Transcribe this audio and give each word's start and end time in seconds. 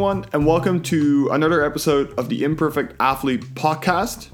everyone, 0.00 0.24
and 0.32 0.46
welcome 0.46 0.82
to 0.82 1.28
another 1.30 1.62
episode 1.62 2.18
of 2.18 2.30
the 2.30 2.42
Imperfect 2.42 2.94
Athlete 2.98 3.42
podcast. 3.54 4.30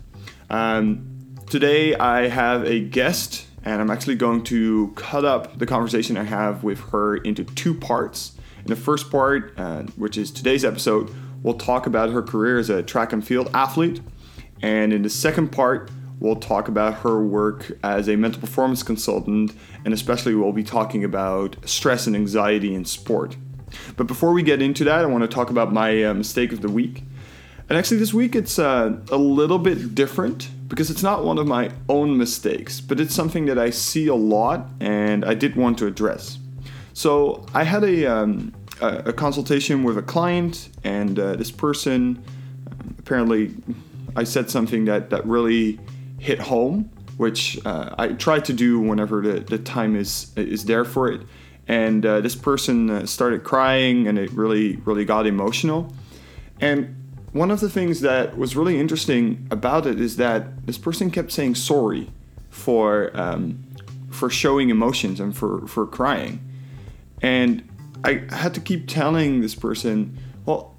Um, 0.49 1.35
today, 1.51 1.97
I 1.97 2.29
have 2.29 2.65
a 2.65 2.79
guest, 2.79 3.49
and 3.65 3.83
I'm 3.83 3.91
actually 3.91 4.15
going 4.15 4.45
to 4.45 4.93
cut 4.95 5.25
up 5.25 5.59
the 5.59 5.67
conversation 5.67 6.17
I 6.17 6.23
have 6.23 6.63
with 6.63 6.79
her 6.91 7.17
into 7.17 7.43
two 7.43 7.75
parts. 7.75 8.37
In 8.59 8.69
the 8.69 8.77
first 8.77 9.11
part, 9.11 9.55
uh, 9.59 9.83
which 9.97 10.17
is 10.17 10.31
today's 10.31 10.65
episode, 10.65 11.13
we'll 11.43 11.59
talk 11.59 11.89
about 11.89 12.11
her 12.11 12.23
career 12.23 12.61
as 12.61 12.71
a 12.71 12.85
track 12.85 13.13
and 13.13 13.27
field 13.27 13.51
athlete. 13.53 14.01
And 14.63 14.93
in 14.93 15.03
the 15.03 15.11
second 15.11 15.51
part, 15.51 15.91
we'll 16.21 16.37
talk 16.37 16.69
about 16.69 17.01
her 17.01 17.21
work 17.21 17.73
as 17.83 18.09
a 18.09 18.15
mental 18.15 18.41
performance 18.41 18.85
consultant, 18.85 19.53
and 19.85 19.93
especially 19.93 20.37
we'll 20.37 20.53
be 20.53 20.63
talking 20.63 21.03
about 21.03 21.57
stress 21.69 22.07
and 22.07 22.15
anxiety 22.15 22.73
in 22.73 22.85
sport. 22.85 23.37
But 23.97 24.07
before 24.07 24.33
we 24.33 24.43
get 24.43 24.63
into 24.63 24.85
that, 24.85 25.05
I 25.05 25.07
want 25.07 25.23
to 25.23 25.29
talk 25.29 25.51
about 25.51 25.73
my 25.73 26.05
uh, 26.05 26.15
mistake 26.15 26.53
of 26.53 26.61
the 26.61 26.71
week. 26.71 27.03
And 27.69 27.77
actually, 27.77 27.97
this 27.99 28.15
week 28.15 28.37
it's 28.37 28.59
uh, 28.59 28.97
a 29.11 29.17
little 29.17 29.59
bit 29.59 29.95
different 29.95 30.49
because 30.69 30.91
it's 30.91 31.03
not 31.03 31.25
one 31.25 31.39
of 31.39 31.47
my 31.47 31.71
own 31.89 32.17
mistakes, 32.17 32.81
but 32.81 33.01
it's 33.01 33.15
something 33.15 33.47
that 33.47 33.59
I 33.59 33.71
see 33.71 34.07
a 34.07 34.15
lot 34.15 34.69
and 34.81 35.25
I 35.25 35.35
did 35.35 35.57
want 35.57 35.79
to 35.79 35.87
address. 35.87 36.39
So 36.93 37.45
I 37.55 37.65
had 37.65 37.85
a, 37.85 38.07
um, 38.07 38.55
a, 38.81 39.09
a, 39.09 39.13
consultation 39.13 39.83
with 39.83 39.99
a 39.99 40.03
client, 40.03 40.71
and 40.83 41.19
uh, 41.19 41.37
this 41.37 41.51
person 41.51 42.23
um, 42.71 42.95
apparently 42.99 43.55
I 44.17 44.25
said 44.25 44.49
something 44.49 44.87
that, 44.87 45.11
that 45.11 45.27
really 45.27 45.79
hit 46.19 46.39
home, 46.39 46.91
which 47.17 47.59
uh, 47.67 47.95
I 47.99 48.09
try 48.09 48.41
to 48.41 48.53
do 48.53 48.81
whenever 48.81 49.21
the, 49.21 49.41
the 49.41 49.59
time 49.59 49.95
is 49.95 50.33
is 50.37 50.65
there 50.65 50.85
for 50.85 51.11
it 51.11 51.23
and 51.69 52.05
uh, 52.07 52.21
this 52.21 52.37
person 52.37 52.91
uh, 52.91 53.07
started 53.07 53.45
crying 53.45 54.07
and 54.07 54.19
it 54.19 54.31
really 54.33 54.77
really 54.77 55.05
got 55.05 55.27
emotional. 55.27 55.93
And 56.61 56.95
one 57.33 57.51
of 57.51 57.61
the 57.61 57.69
things 57.69 58.01
that 58.01 58.39
was 58.39 58.57
really 58.57 58.81
interesting 58.81 59.47
about 59.51 59.87
it 59.87 60.01
is 60.01 60.17
that 60.17 60.67
this 60.67 60.79
person 60.79 61.11
kept 61.11 61.33
saying 61.33 61.57
sorry 61.57 62.11
for 62.51 63.11
um, 63.15 63.65
for 64.11 64.31
showing 64.31 64.71
emotions 64.71 65.21
and 65.21 65.37
for 65.37 65.67
for 65.67 65.87
crying. 65.87 66.41
And 67.23 67.69
i 68.05 68.23
had 68.31 68.53
to 68.55 68.61
keep 68.61 68.87
telling 68.87 69.41
this 69.41 69.55
person 69.55 70.19
well 70.45 70.77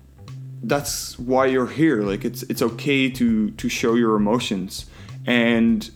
that's 0.64 1.18
why 1.20 1.46
you're 1.46 1.68
here. 1.68 2.02
Like 2.02 2.26
it's 2.26 2.44
it's 2.44 2.62
okay 2.62 3.10
to 3.12 3.52
to 3.52 3.70
show 3.70 3.96
your 3.96 4.16
emotions. 4.16 4.86
And 5.26 5.90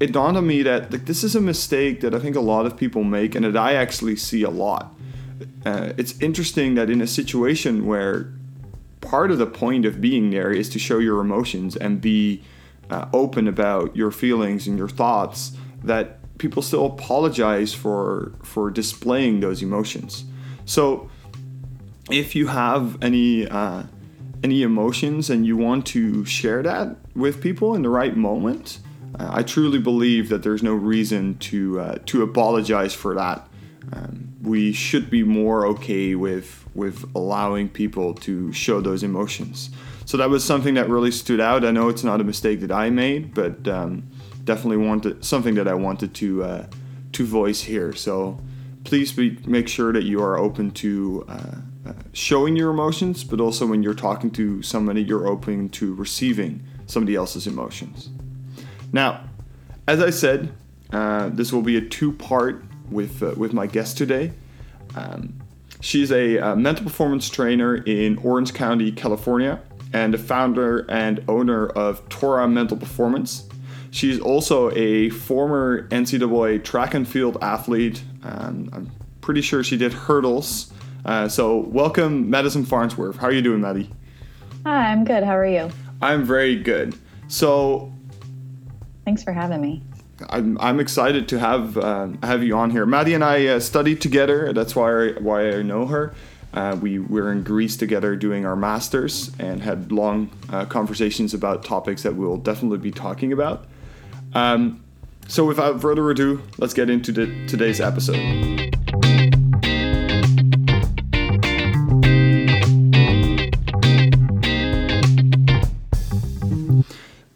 it 0.00 0.12
dawned 0.12 0.36
on 0.36 0.46
me 0.46 0.62
that 0.62 0.90
like 0.90 1.06
this 1.06 1.22
is 1.22 1.34
a 1.36 1.40
mistake 1.40 2.00
that 2.00 2.14
I 2.14 2.18
think 2.18 2.36
a 2.36 2.40
lot 2.40 2.66
of 2.66 2.76
people 2.76 3.04
make 3.04 3.34
and 3.34 3.44
that 3.44 3.56
I 3.56 3.74
actually 3.74 4.16
see 4.16 4.42
a 4.42 4.50
lot. 4.50 4.94
Uh, 5.64 5.92
it's 5.96 6.18
interesting 6.20 6.74
that 6.74 6.90
in 6.90 7.00
a 7.00 7.06
situation 7.06 7.86
where 7.86 8.32
part 9.00 9.30
of 9.30 9.38
the 9.38 9.46
point 9.46 9.84
of 9.84 10.00
being 10.00 10.30
there 10.30 10.50
is 10.50 10.68
to 10.70 10.78
show 10.78 10.98
your 10.98 11.20
emotions 11.20 11.76
and 11.76 12.00
be 12.00 12.42
uh, 12.90 13.06
open 13.12 13.48
about 13.48 13.94
your 13.96 14.10
feelings 14.10 14.66
and 14.66 14.78
your 14.78 14.88
thoughts, 14.88 15.52
that 15.82 16.18
people 16.38 16.62
still 16.62 16.86
apologize 16.86 17.72
for 17.74 18.32
for 18.42 18.70
displaying 18.70 19.40
those 19.40 19.62
emotions. 19.62 20.24
So 20.64 21.10
if 22.10 22.34
you 22.34 22.48
have 22.48 23.00
any 23.02 23.46
uh, 23.46 23.84
any 24.42 24.62
emotions 24.62 25.30
and 25.30 25.46
you 25.46 25.56
want 25.56 25.86
to 25.86 26.24
share 26.24 26.62
that 26.62 26.96
with 27.14 27.40
people 27.40 27.74
in 27.74 27.82
the 27.82 27.88
right 27.88 28.16
moment, 28.16 28.78
I 29.18 29.42
truly 29.42 29.78
believe 29.78 30.28
that 30.28 30.42
there's 30.42 30.62
no 30.62 30.74
reason 30.74 31.36
to 31.38 31.80
uh, 31.80 31.98
to 32.06 32.22
apologize 32.22 32.94
for 32.94 33.14
that. 33.14 33.48
Um, 33.92 34.34
we 34.42 34.72
should 34.72 35.10
be 35.10 35.22
more 35.22 35.66
okay 35.66 36.14
with 36.14 36.66
with 36.74 37.04
allowing 37.14 37.68
people 37.68 38.14
to 38.14 38.52
show 38.52 38.80
those 38.80 39.02
emotions. 39.02 39.70
So 40.04 40.16
that 40.16 40.30
was 40.30 40.44
something 40.44 40.74
that 40.74 40.88
really 40.88 41.10
stood 41.10 41.40
out. 41.40 41.64
I 41.64 41.70
know 41.70 41.88
it's 41.88 42.04
not 42.04 42.20
a 42.20 42.24
mistake 42.24 42.60
that 42.60 42.72
I 42.72 42.90
made, 42.90 43.34
but 43.34 43.68
um, 43.68 44.08
definitely 44.44 44.78
wanted 44.78 45.24
something 45.24 45.54
that 45.54 45.68
I 45.68 45.74
wanted 45.74 46.14
to 46.14 46.44
uh, 46.44 46.66
to 47.12 47.26
voice 47.26 47.62
here. 47.62 47.92
So 47.92 48.40
please 48.84 49.12
be, 49.12 49.38
make 49.46 49.68
sure 49.68 49.92
that 49.92 50.04
you 50.04 50.22
are 50.22 50.38
open 50.38 50.70
to 50.72 51.24
uh, 51.28 51.56
uh, 51.86 51.92
showing 52.12 52.56
your 52.56 52.70
emotions, 52.70 53.24
but 53.24 53.40
also 53.40 53.66
when 53.66 53.82
you're 53.82 53.94
talking 53.94 54.30
to 54.32 54.62
somebody, 54.62 55.02
you're 55.02 55.26
open 55.26 55.68
to 55.70 55.94
receiving 55.94 56.62
somebody 56.86 57.14
else's 57.14 57.46
emotions. 57.46 58.10
Now, 58.92 59.24
as 59.88 60.00
I 60.00 60.10
said, 60.10 60.52
uh, 60.92 61.30
this 61.30 61.52
will 61.52 61.62
be 61.62 61.76
a 61.76 61.80
two-part 61.80 62.62
with 62.90 63.22
uh, 63.22 63.34
with 63.36 63.52
my 63.52 63.66
guest 63.66 63.96
today. 63.96 64.32
Um, 64.94 65.40
she's 65.80 66.12
a, 66.12 66.36
a, 66.36 66.52
uh, 66.52 66.56
mental 66.56 66.84
performance 66.84 67.28
trainer 67.30 67.76
in 67.76 68.18
Orange 68.18 68.52
County, 68.52 68.92
California, 68.92 69.60
and 69.92 70.12
the 70.12 70.18
founder 70.18 70.86
and 70.90 71.24
owner 71.28 71.66
of 71.68 72.06
Tora 72.10 72.46
Mental 72.46 72.76
Performance. 72.76 73.48
She's 73.90 74.20
also 74.20 74.70
a 74.72 75.10
former 75.10 75.88
NCAA 75.88 76.64
track 76.64 76.94
and 76.94 77.06
field 77.06 77.36
athlete. 77.42 78.02
Um, 78.22 78.70
I'm 78.72 78.90
pretty 79.20 79.42
sure 79.42 79.62
she 79.62 79.76
did 79.76 79.92
hurdles. 79.92 80.72
Uh, 81.04 81.28
so, 81.28 81.56
welcome, 81.56 82.30
Madison 82.30 82.64
Farnsworth. 82.64 83.16
How 83.16 83.26
are 83.26 83.32
you 83.32 83.42
doing, 83.42 83.60
Maddie? 83.60 83.90
Hi, 84.64 84.92
I'm 84.92 85.04
good. 85.04 85.24
How 85.24 85.36
are 85.36 85.46
you? 85.46 85.70
I'm 86.00 86.24
very 86.24 86.56
good. 86.56 86.94
So, 87.28 87.91
Thanks 89.04 89.22
for 89.22 89.32
having 89.32 89.60
me. 89.60 89.82
I'm, 90.30 90.58
I'm 90.60 90.78
excited 90.78 91.28
to 91.28 91.38
have 91.38 91.76
uh, 91.76 92.08
have 92.22 92.42
you 92.44 92.56
on 92.56 92.70
here. 92.70 92.86
Maddie 92.86 93.14
and 93.14 93.24
I 93.24 93.46
uh, 93.46 93.60
studied 93.60 94.00
together. 94.00 94.52
That's 94.52 94.76
why 94.76 94.90
I, 94.90 95.12
why 95.18 95.50
I 95.50 95.62
know 95.62 95.86
her. 95.86 96.14
Uh, 96.54 96.76
we 96.80 96.98
were 96.98 97.32
in 97.32 97.42
Greece 97.42 97.76
together 97.76 98.14
doing 98.14 98.44
our 98.44 98.54
masters 98.54 99.32
and 99.38 99.62
had 99.62 99.90
long 99.90 100.30
uh, 100.50 100.66
conversations 100.66 101.32
about 101.32 101.64
topics 101.64 102.02
that 102.02 102.14
we'll 102.14 102.36
definitely 102.36 102.78
be 102.78 102.90
talking 102.90 103.32
about. 103.32 103.64
Um, 104.34 104.84
so, 105.28 105.46
without 105.46 105.80
further 105.80 106.10
ado, 106.10 106.42
let's 106.58 106.74
get 106.74 106.90
into 106.90 107.10
the, 107.10 107.46
today's 107.46 107.80
episode. 107.80 108.18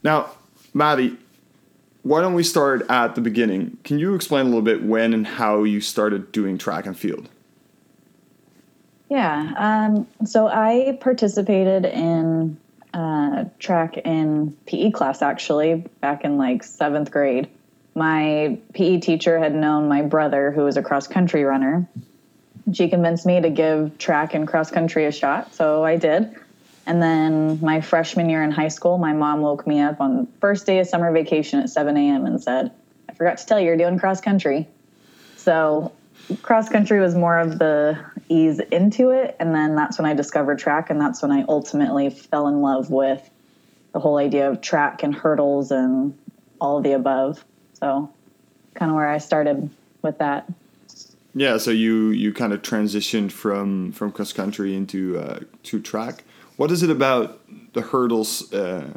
Now, 0.03 0.31
Maddie, 0.75 1.17
why 2.07 2.21
don't 2.21 2.35
we 2.35 2.45
start 2.45 2.87
at 2.89 3.17
the 3.17 3.21
beginning? 3.21 3.79
Can 3.83 3.99
you 3.99 4.15
explain 4.15 4.43
a 4.43 4.49
little 4.49 4.63
bit 4.63 4.85
when 4.85 5.13
and 5.13 5.27
how 5.27 5.65
you 5.65 5.81
started 5.81 6.31
doing 6.31 6.57
track 6.57 6.87
and 6.87 6.97
field? 6.97 7.29
Yeah. 9.11 9.53
Um, 9.57 10.07
so 10.25 10.47
I 10.47 10.99
participated 11.01 11.85
in 11.85 12.57
uh, 12.95 13.47
track 13.59 13.97
in 13.99 14.57
PE 14.67 14.93
class 14.93 15.21
actually 15.21 15.85
back 16.01 16.25
in 16.25 16.39
like 16.39 16.63
seventh 16.63 17.11
grade. 17.11 17.49
My 17.97 18.57
PE 18.75 19.01
teacher 19.01 19.41
had 19.41 19.55
known 19.55 19.89
my 19.89 20.03
brother, 20.03 20.53
who 20.53 20.63
was 20.63 20.77
a 20.77 20.83
cross 20.83 21.09
country 21.09 21.43
runner. 21.43 21.89
She 22.73 22.89
convinced 22.89 23.27
me 23.27 23.41
to 23.41 23.51
give 23.51 23.99
track 23.99 24.33
and 24.33 24.47
cross 24.47 24.71
country 24.71 25.07
a 25.07 25.13
shot, 25.13 25.55
so 25.55 25.85
I 25.85 25.97
did. 25.97 26.37
And 26.87 27.03
then 27.03 27.59
my 27.61 27.81
freshman 27.81 28.31
year 28.31 28.43
in 28.43 28.53
high 28.53 28.69
school, 28.69 28.97
my 28.97 29.13
mom 29.13 29.41
woke 29.41 29.67
me 29.67 29.81
up 29.81 30.01
on 30.01 30.17
the 30.17 30.27
first 30.41 30.67
day 30.67 30.79
of 30.79 30.87
summer 30.87 31.13
vacation 31.13 31.59
at 31.61 31.69
7 31.69 31.97
a.m. 31.97 32.27
and 32.27 32.41
said, 32.41 32.71
I 33.09 33.15
forgot 33.15 33.39
to 33.39 33.47
tell 33.47 33.59
you, 33.59 33.67
you're 33.67 33.77
doing 33.77 33.99
cross 33.99 34.21
country. 34.21 34.69
So 35.37 35.93
cross 36.43 36.69
country 36.69 37.01
was 37.01 37.15
more 37.15 37.39
of 37.39 37.59
the 37.59 37.99
ease 38.29 38.61
into 38.71 39.11
it. 39.11 39.37
And 39.41 39.53
then 39.55 39.75
that's 39.75 39.99
when 39.99 40.07
I 40.07 40.15
discovered 40.15 40.61
track. 40.61 40.89
And 40.91 41.01
that's 41.01 41.23
when 41.23 41.33
I 41.33 41.45
ultimately 41.49 42.09
fell 42.11 42.47
in 42.47 42.61
love 42.61 42.91
with 42.91 43.29
the 43.93 43.99
whole 43.99 44.19
idea 44.19 44.49
of 44.49 44.61
track 44.61 45.03
and 45.03 45.15
hurdles 45.15 45.73
and 45.73 46.17
all 46.61 46.79
of 46.79 46.85
the 46.85 46.93
above. 46.93 47.45
So 47.75 48.13
kind 48.75 48.91
of 48.91 48.97
where 48.97 49.09
I 49.09 49.19
started 49.19 49.71
with 50.03 50.19
that. 50.19 50.49
Yeah, 51.35 51.59
so 51.59 51.71
you 51.71 52.11
you 52.11 52.33
kind 52.33 52.55
of 52.55 52.63
transitioned 52.63 53.31
from 53.31 53.93
from 53.93 54.11
cross 54.11 54.33
country 54.33 54.75
into 54.75 55.19
uh, 55.19 55.41
to 55.65 55.81
track. 55.81 56.25
What 56.57 56.71
is 56.71 56.83
it 56.83 56.91
about 56.91 57.41
the 57.75 57.83
hurdles, 57.83 58.53
uh, 58.53 58.95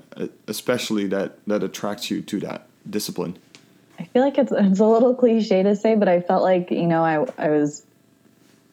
especially 0.47 1.07
that 1.07 1.45
that 1.47 1.63
attracts 1.63 2.09
you 2.09 2.21
to 2.21 2.39
that 2.41 2.67
discipline? 2.89 3.37
I 3.99 4.05
feel 4.05 4.23
like 4.23 4.37
it's 4.37 4.51
it's 4.51 4.79
a 4.79 4.85
little 4.85 5.13
cliche 5.13 5.63
to 5.63 5.75
say, 5.75 5.95
but 5.95 6.07
I 6.07 6.21
felt 6.21 6.41
like 6.41 6.71
you 6.71 6.87
know 6.87 7.03
I 7.03 7.25
I 7.37 7.49
was 7.49 7.85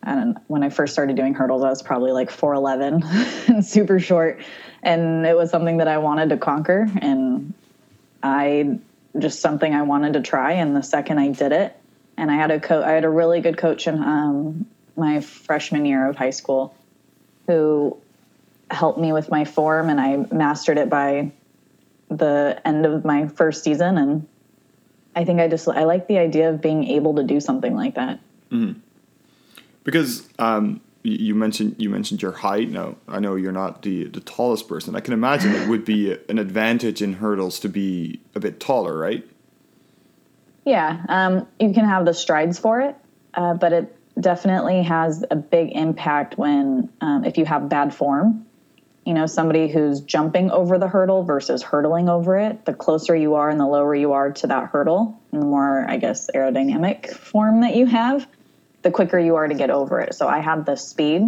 I 0.02 0.14
don't 0.14 0.34
know, 0.34 0.40
when 0.46 0.62
I 0.62 0.70
first 0.70 0.92
started 0.92 1.16
doing 1.16 1.34
hurdles, 1.34 1.64
I 1.64 1.68
was 1.68 1.82
probably 1.82 2.12
like 2.12 2.30
4'11 2.30 3.48
and 3.48 3.66
super 3.66 3.98
short. 3.98 4.40
And 4.84 5.26
it 5.26 5.36
was 5.36 5.50
something 5.50 5.78
that 5.78 5.88
I 5.88 5.98
wanted 5.98 6.28
to 6.28 6.36
conquer. 6.36 6.86
And 7.02 7.52
I 8.22 8.78
just 9.18 9.40
something 9.40 9.74
I 9.74 9.82
wanted 9.82 10.12
to 10.12 10.20
try. 10.20 10.52
And 10.52 10.76
the 10.76 10.82
second 10.82 11.18
I 11.18 11.30
did 11.30 11.50
it, 11.50 11.76
and 12.16 12.30
I 12.30 12.36
had 12.36 12.50
a 12.52 12.60
co- 12.60 12.82
I 12.82 12.92
had 12.92 13.04
a 13.04 13.10
really 13.10 13.40
good 13.40 13.58
coach 13.58 13.86
in 13.86 14.02
um, 14.02 14.66
my 14.96 15.20
freshman 15.20 15.84
year 15.84 16.06
of 16.08 16.16
high 16.16 16.30
school 16.30 16.74
who 17.46 17.96
helped 18.70 18.98
me 18.98 19.12
with 19.12 19.30
my 19.30 19.44
form 19.44 19.88
and 19.88 20.00
I 20.00 20.16
mastered 20.34 20.78
it 20.78 20.88
by 20.88 21.32
the 22.08 22.60
end 22.64 22.86
of 22.86 23.04
my 23.04 23.28
first 23.28 23.64
season 23.64 23.98
and 23.98 24.26
I 25.14 25.24
think 25.24 25.40
I 25.40 25.48
just 25.48 25.66
I 25.66 25.84
like 25.84 26.08
the 26.08 26.18
idea 26.18 26.50
of 26.50 26.60
being 26.60 26.84
able 26.84 27.14
to 27.14 27.22
do 27.22 27.40
something 27.40 27.74
like 27.74 27.94
that. 27.94 28.20
Mm-hmm. 28.50 28.78
Because 29.82 30.28
um, 30.38 30.80
you 31.02 31.34
mentioned 31.34 31.76
you 31.78 31.88
mentioned 31.88 32.20
your 32.20 32.32
height. 32.32 32.70
Now 32.70 32.96
I 33.08 33.20
know 33.20 33.34
you're 33.34 33.52
not 33.52 33.82
the 33.82 34.04
the 34.08 34.20
tallest 34.20 34.68
person. 34.68 34.94
I 34.94 35.00
can 35.00 35.14
imagine 35.14 35.54
it 35.54 35.68
would 35.68 35.84
be 35.84 36.16
an 36.28 36.38
advantage 36.38 37.00
in 37.00 37.14
hurdles 37.14 37.58
to 37.60 37.68
be 37.68 38.20
a 38.34 38.40
bit 38.40 38.60
taller, 38.60 38.96
right? 38.96 39.26
Yeah, 40.64 41.04
um, 41.08 41.46
you 41.60 41.72
can 41.72 41.84
have 41.84 42.04
the 42.04 42.12
strides 42.12 42.58
for 42.58 42.80
it, 42.80 42.96
uh, 43.34 43.54
but 43.54 43.72
it 43.72 43.96
definitely 44.20 44.82
has 44.82 45.24
a 45.30 45.36
big 45.36 45.70
impact 45.72 46.36
when 46.36 46.90
um, 47.00 47.24
if 47.24 47.38
you 47.38 47.44
have 47.44 47.68
bad 47.68 47.94
form. 47.94 48.45
You 49.06 49.14
know, 49.14 49.26
somebody 49.26 49.68
who's 49.68 50.00
jumping 50.00 50.50
over 50.50 50.78
the 50.78 50.88
hurdle 50.88 51.22
versus 51.22 51.62
hurdling 51.62 52.08
over 52.08 52.36
it. 52.36 52.64
The 52.64 52.74
closer 52.74 53.14
you 53.14 53.34
are 53.36 53.48
and 53.48 53.58
the 53.58 53.66
lower 53.66 53.94
you 53.94 54.12
are 54.12 54.32
to 54.32 54.48
that 54.48 54.70
hurdle, 54.70 55.18
and 55.30 55.40
the 55.40 55.46
more, 55.46 55.88
I 55.88 55.96
guess, 55.96 56.28
aerodynamic 56.34 57.10
form 57.10 57.60
that 57.60 57.76
you 57.76 57.86
have, 57.86 58.26
the 58.82 58.90
quicker 58.90 59.18
you 59.18 59.36
are 59.36 59.46
to 59.46 59.54
get 59.54 59.70
over 59.70 60.00
it. 60.00 60.14
So 60.14 60.26
I 60.26 60.40
had 60.40 60.66
the 60.66 60.76
speed. 60.76 61.22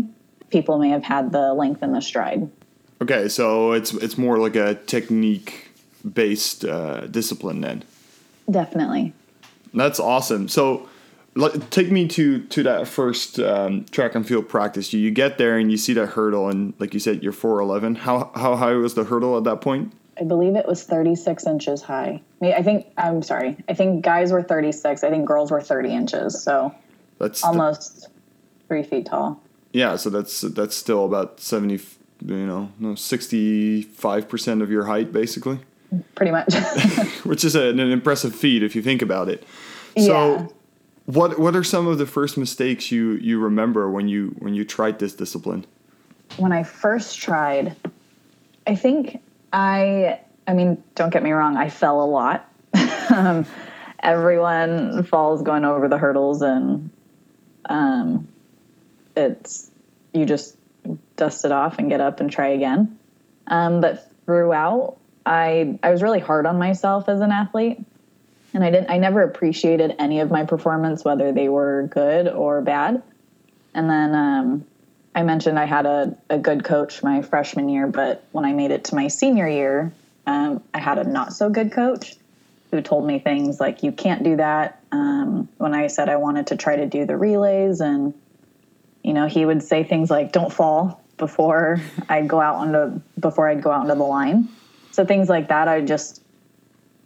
People 0.50 0.78
may 0.78 0.88
have 0.90 1.04
had 1.04 1.30
the 1.30 1.54
length 1.54 1.82
and 1.82 1.94
the 1.94 2.02
stride. 2.02 2.50
Okay, 3.00 3.28
so 3.28 3.72
it's 3.72 3.94
it's 3.94 4.18
more 4.18 4.38
like 4.38 4.56
a 4.56 4.74
technique 4.74 5.70
based 6.12 6.64
uh, 6.64 7.06
discipline 7.06 7.60
then. 7.60 7.84
Definitely. 8.50 9.12
That's 9.72 10.00
awesome. 10.00 10.48
So 10.48 10.88
take 11.70 11.90
me 11.90 12.08
to 12.08 12.40
to 12.46 12.62
that 12.64 12.88
first 12.88 13.38
um, 13.38 13.84
track 13.86 14.14
and 14.14 14.26
field 14.26 14.48
practice. 14.48 14.92
You, 14.92 15.00
you 15.00 15.10
get 15.10 15.38
there 15.38 15.58
and 15.58 15.70
you 15.70 15.76
see 15.76 15.92
that 15.94 16.06
hurdle, 16.06 16.48
and 16.48 16.74
like 16.78 16.94
you 16.94 17.00
said, 17.00 17.22
you're 17.22 17.32
four 17.32 17.60
eleven. 17.60 17.94
How 17.94 18.30
how 18.34 18.56
high 18.56 18.72
was 18.72 18.94
the 18.94 19.04
hurdle 19.04 19.36
at 19.36 19.44
that 19.44 19.60
point? 19.60 19.92
I 20.20 20.24
believe 20.24 20.56
it 20.56 20.66
was 20.66 20.82
thirty 20.82 21.14
six 21.14 21.46
inches 21.46 21.82
high. 21.82 22.20
I 22.42 22.62
think 22.62 22.86
I'm 22.96 23.22
sorry. 23.22 23.56
I 23.68 23.74
think 23.74 24.04
guys 24.04 24.32
were 24.32 24.42
thirty 24.42 24.72
six. 24.72 25.04
I 25.04 25.10
think 25.10 25.26
girls 25.26 25.50
were 25.50 25.60
thirty 25.60 25.90
inches. 25.90 26.42
So 26.42 26.74
that's 27.18 27.44
almost 27.44 28.02
the, 28.02 28.08
three 28.68 28.82
feet 28.82 29.06
tall. 29.06 29.40
Yeah, 29.72 29.96
so 29.96 30.10
that's 30.10 30.40
that's 30.40 30.76
still 30.76 31.04
about 31.04 31.40
seventy. 31.40 31.80
You 32.24 32.46
know, 32.46 32.72
no 32.80 32.94
sixty 32.96 33.82
five 33.82 34.28
percent 34.28 34.60
of 34.60 34.70
your 34.70 34.86
height, 34.86 35.12
basically. 35.12 35.60
Pretty 36.16 36.32
much. 36.32 36.52
Which 37.22 37.44
is 37.44 37.54
a, 37.54 37.68
an 37.68 37.78
impressive 37.78 38.34
feat 38.34 38.62
if 38.62 38.74
you 38.74 38.82
think 38.82 39.02
about 39.02 39.28
it. 39.28 39.44
So. 39.96 40.02
Yeah 40.02 40.48
what 41.08 41.38
What 41.38 41.56
are 41.56 41.64
some 41.64 41.86
of 41.86 41.96
the 41.96 42.04
first 42.04 42.36
mistakes 42.36 42.92
you 42.92 43.12
you 43.12 43.40
remember 43.40 43.90
when 43.90 44.08
you 44.08 44.36
when 44.40 44.52
you 44.52 44.62
tried 44.62 44.98
this 44.98 45.14
discipline? 45.14 45.64
When 46.36 46.52
I 46.52 46.64
first 46.64 47.18
tried, 47.18 47.74
I 48.66 48.74
think 48.74 49.18
I 49.50 50.20
I 50.46 50.52
mean, 50.52 50.82
don't 50.94 51.10
get 51.10 51.22
me 51.22 51.30
wrong, 51.32 51.56
I 51.56 51.70
fell 51.70 52.02
a 52.02 52.04
lot. 52.04 52.46
um, 53.14 53.46
everyone 54.00 55.02
falls 55.04 55.40
going 55.40 55.64
over 55.64 55.88
the 55.88 55.96
hurdles, 55.96 56.42
and 56.42 56.90
um, 57.70 58.28
it's 59.16 59.70
you 60.12 60.26
just 60.26 60.58
dust 61.16 61.46
it 61.46 61.52
off 61.52 61.78
and 61.78 61.88
get 61.88 62.02
up 62.02 62.20
and 62.20 62.30
try 62.30 62.48
again. 62.48 62.98
Um, 63.46 63.80
but 63.80 64.12
throughout, 64.26 64.98
I 65.24 65.78
I 65.82 65.90
was 65.90 66.02
really 66.02 66.20
hard 66.20 66.44
on 66.44 66.58
myself 66.58 67.08
as 67.08 67.22
an 67.22 67.32
athlete 67.32 67.78
and 68.54 68.64
I 68.64 68.70
didn't 68.70 68.90
I 68.90 68.98
never 68.98 69.22
appreciated 69.22 69.94
any 69.98 70.20
of 70.20 70.30
my 70.30 70.44
performance 70.44 71.04
whether 71.04 71.32
they 71.32 71.48
were 71.48 71.88
good 71.90 72.28
or 72.28 72.60
bad. 72.60 73.02
And 73.74 73.88
then 73.88 74.14
um, 74.14 74.66
I 75.14 75.22
mentioned 75.22 75.58
I 75.58 75.66
had 75.66 75.86
a, 75.86 76.16
a 76.30 76.38
good 76.38 76.64
coach 76.64 77.02
my 77.02 77.22
freshman 77.22 77.68
year, 77.68 77.86
but 77.86 78.24
when 78.32 78.44
I 78.44 78.52
made 78.52 78.70
it 78.70 78.84
to 78.84 78.94
my 78.94 79.08
senior 79.08 79.48
year, 79.48 79.92
um, 80.26 80.62
I 80.72 80.80
had 80.80 80.98
a 80.98 81.04
not 81.04 81.32
so 81.32 81.50
good 81.50 81.72
coach 81.72 82.16
who 82.70 82.80
told 82.82 83.06
me 83.06 83.18
things 83.18 83.60
like 83.60 83.82
you 83.82 83.92
can't 83.92 84.22
do 84.22 84.36
that. 84.36 84.82
Um, 84.92 85.48
when 85.58 85.74
I 85.74 85.86
said 85.86 86.08
I 86.08 86.16
wanted 86.16 86.48
to 86.48 86.56
try 86.56 86.76
to 86.76 86.86
do 86.86 87.06
the 87.06 87.16
relays, 87.16 87.80
and 87.80 88.14
you 89.02 89.12
know 89.12 89.26
he 89.26 89.44
would 89.44 89.62
say 89.62 89.84
things 89.84 90.10
like 90.10 90.32
"Don't 90.32 90.52
fall" 90.52 91.02
before 91.16 91.80
I'd 92.08 92.28
go 92.28 92.40
out 92.40 92.56
onto 92.56 93.00
before 93.18 93.48
I'd 93.48 93.62
go 93.62 93.70
out 93.70 93.82
into 93.82 93.94
the 93.94 94.02
line. 94.02 94.48
So 94.92 95.04
things 95.04 95.28
like 95.28 95.48
that, 95.48 95.68
I 95.68 95.80
just 95.80 96.22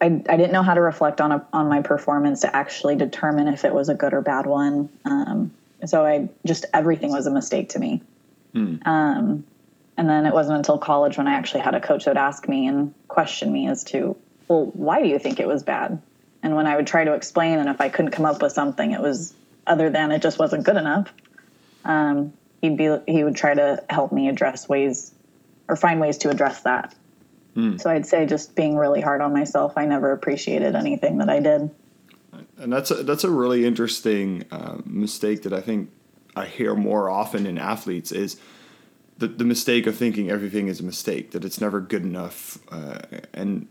I, 0.02 0.06
I 0.06 0.36
didn't 0.36 0.50
know 0.50 0.64
how 0.64 0.74
to 0.74 0.80
reflect 0.80 1.20
on 1.20 1.30
a, 1.30 1.46
on 1.52 1.68
my 1.68 1.80
performance 1.80 2.40
to 2.40 2.54
actually 2.54 2.96
determine 2.96 3.46
if 3.46 3.64
it 3.64 3.72
was 3.72 3.88
a 3.88 3.94
good 3.94 4.12
or 4.12 4.20
bad 4.20 4.46
one. 4.46 4.88
Um, 5.04 5.52
so 5.86 6.04
I 6.04 6.28
just 6.44 6.66
everything 6.74 7.12
was 7.12 7.26
a 7.26 7.30
mistake 7.30 7.68
to 7.70 7.78
me. 7.78 8.02
Mm. 8.52 8.84
Um, 8.84 9.44
and 9.96 10.08
then 10.08 10.26
it 10.26 10.34
wasn't 10.34 10.56
until 10.56 10.76
college 10.76 11.16
when 11.16 11.28
I 11.28 11.34
actually 11.34 11.60
had 11.60 11.76
a 11.76 11.80
coach 11.80 12.04
that 12.04 12.10
would 12.10 12.18
ask 12.18 12.48
me 12.48 12.66
and 12.66 12.92
question 13.06 13.52
me 13.52 13.68
as 13.68 13.84
to, 13.84 14.16
well, 14.48 14.66
why 14.74 15.00
do 15.00 15.08
you 15.08 15.20
think 15.20 15.38
it 15.38 15.46
was 15.46 15.62
bad? 15.62 16.02
And 16.42 16.56
when 16.56 16.66
I 16.66 16.74
would 16.74 16.88
try 16.88 17.04
to 17.04 17.14
explain, 17.14 17.60
and 17.60 17.68
if 17.68 17.80
I 17.80 17.88
couldn't 17.88 18.10
come 18.10 18.24
up 18.24 18.42
with 18.42 18.52
something, 18.52 18.90
it 18.90 19.00
was 19.00 19.32
other 19.68 19.88
than 19.88 20.10
it 20.10 20.20
just 20.20 20.40
wasn't 20.40 20.64
good 20.64 20.76
enough. 20.76 21.12
Um, 21.84 22.32
he'd 22.60 22.76
be 22.76 22.96
he 23.06 23.22
would 23.22 23.36
try 23.36 23.54
to 23.54 23.84
help 23.88 24.10
me 24.10 24.28
address 24.28 24.68
ways 24.68 25.12
or 25.68 25.76
find 25.76 26.00
ways 26.00 26.18
to 26.18 26.30
address 26.30 26.62
that. 26.62 26.92
Mm. 27.56 27.80
So 27.80 27.90
I'd 27.90 28.06
say 28.06 28.26
just 28.26 28.54
being 28.54 28.76
really 28.76 29.00
hard 29.00 29.20
on 29.20 29.32
myself. 29.32 29.74
I 29.76 29.84
never 29.84 30.12
appreciated 30.12 30.74
anything 30.74 31.18
that 31.18 31.28
I 31.28 31.40
did. 31.40 31.70
And 32.58 32.72
that's 32.72 32.90
a, 32.90 33.02
that's 33.02 33.24
a 33.24 33.30
really 33.30 33.66
interesting 33.66 34.44
uh, 34.50 34.78
mistake 34.84 35.42
that 35.42 35.52
I 35.52 35.60
think 35.60 35.90
I 36.34 36.46
hear 36.46 36.74
more 36.74 37.10
often 37.10 37.46
in 37.46 37.58
athletes 37.58 38.10
is 38.10 38.40
the, 39.18 39.28
the 39.28 39.44
mistake 39.44 39.86
of 39.86 39.96
thinking 39.96 40.30
everything 40.30 40.68
is 40.68 40.80
a 40.80 40.84
mistake, 40.84 41.32
that 41.32 41.44
it's 41.44 41.60
never 41.60 41.80
good 41.80 42.02
enough. 42.02 42.58
Uh, 42.70 42.98
and 43.34 43.68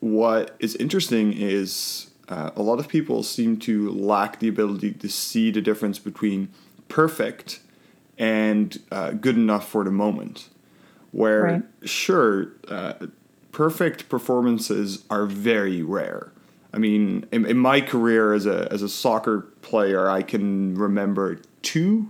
what 0.00 0.56
is 0.60 0.76
interesting 0.76 1.32
is 1.32 2.10
uh, 2.28 2.50
a 2.54 2.62
lot 2.62 2.78
of 2.78 2.88
people 2.88 3.22
seem 3.22 3.58
to 3.58 3.90
lack 3.90 4.38
the 4.38 4.48
ability 4.48 4.92
to 4.92 5.08
see 5.08 5.50
the 5.50 5.60
difference 5.60 5.98
between 5.98 6.48
perfect 6.88 7.60
and 8.16 8.80
uh, 8.92 9.10
good 9.10 9.36
enough 9.36 9.68
for 9.68 9.84
the 9.84 9.90
moment 9.90 10.48
where 11.12 11.42
right. 11.42 11.62
sure 11.84 12.52
uh, 12.68 12.94
perfect 13.52 14.08
performances 14.08 15.04
are 15.10 15.26
very 15.26 15.82
rare. 15.82 16.32
I 16.72 16.78
mean 16.78 17.26
in, 17.32 17.46
in, 17.46 17.58
my 17.58 17.80
career 17.80 18.34
as 18.34 18.46
a 18.46 18.68
as 18.70 18.82
a 18.82 18.90
soccer 18.90 19.40
player 19.62 20.10
i 20.10 20.22
can 20.22 20.74
remember 20.74 21.40
two 21.62 22.08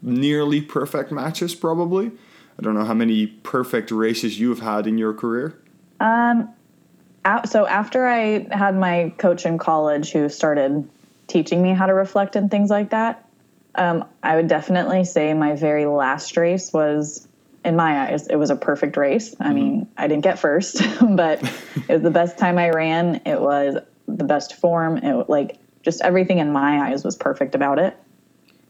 nearly 0.00 0.60
perfect 0.60 1.10
matches 1.10 1.54
probably. 1.54 2.12
I 2.58 2.62
don't 2.62 2.74
know 2.74 2.84
how 2.84 2.94
many 2.94 3.26
perfect 3.26 3.90
races 3.90 4.38
you 4.38 4.48
have 4.50 4.60
had 4.60 4.86
in 4.86 4.98
your 4.98 5.12
career. 5.12 5.58
Um 6.00 6.54
so 7.46 7.66
after 7.66 8.06
i 8.06 8.46
had 8.50 8.76
my 8.76 9.12
coach 9.18 9.44
in 9.44 9.58
college 9.58 10.12
who 10.12 10.28
started 10.28 10.88
teaching 11.26 11.62
me 11.62 11.70
how 11.74 11.86
to 11.86 11.94
reflect 11.94 12.36
and 12.36 12.50
things 12.50 12.70
like 12.70 12.90
that 12.90 13.28
um, 13.74 14.04
i 14.22 14.36
would 14.36 14.48
definitely 14.48 15.04
say 15.04 15.34
my 15.34 15.54
very 15.54 15.86
last 15.86 16.36
race 16.36 16.72
was 16.72 17.26
in 17.64 17.76
my 17.76 18.08
eyes, 18.08 18.26
it 18.28 18.36
was 18.36 18.50
a 18.50 18.56
perfect 18.56 18.96
race. 18.96 19.34
I 19.40 19.46
mm-hmm. 19.46 19.54
mean, 19.54 19.88
I 19.96 20.06
didn't 20.06 20.24
get 20.24 20.38
first, 20.38 20.82
but 21.10 21.42
it 21.88 21.92
was 21.92 22.02
the 22.02 22.10
best 22.10 22.38
time 22.38 22.58
I 22.58 22.70
ran. 22.70 23.20
It 23.26 23.40
was 23.40 23.76
the 24.06 24.24
best 24.24 24.54
form. 24.54 24.98
It 24.98 25.28
like 25.28 25.58
just 25.82 26.00
everything 26.02 26.38
in 26.38 26.52
my 26.52 26.88
eyes 26.88 27.04
was 27.04 27.16
perfect 27.16 27.54
about 27.54 27.78
it. 27.78 27.96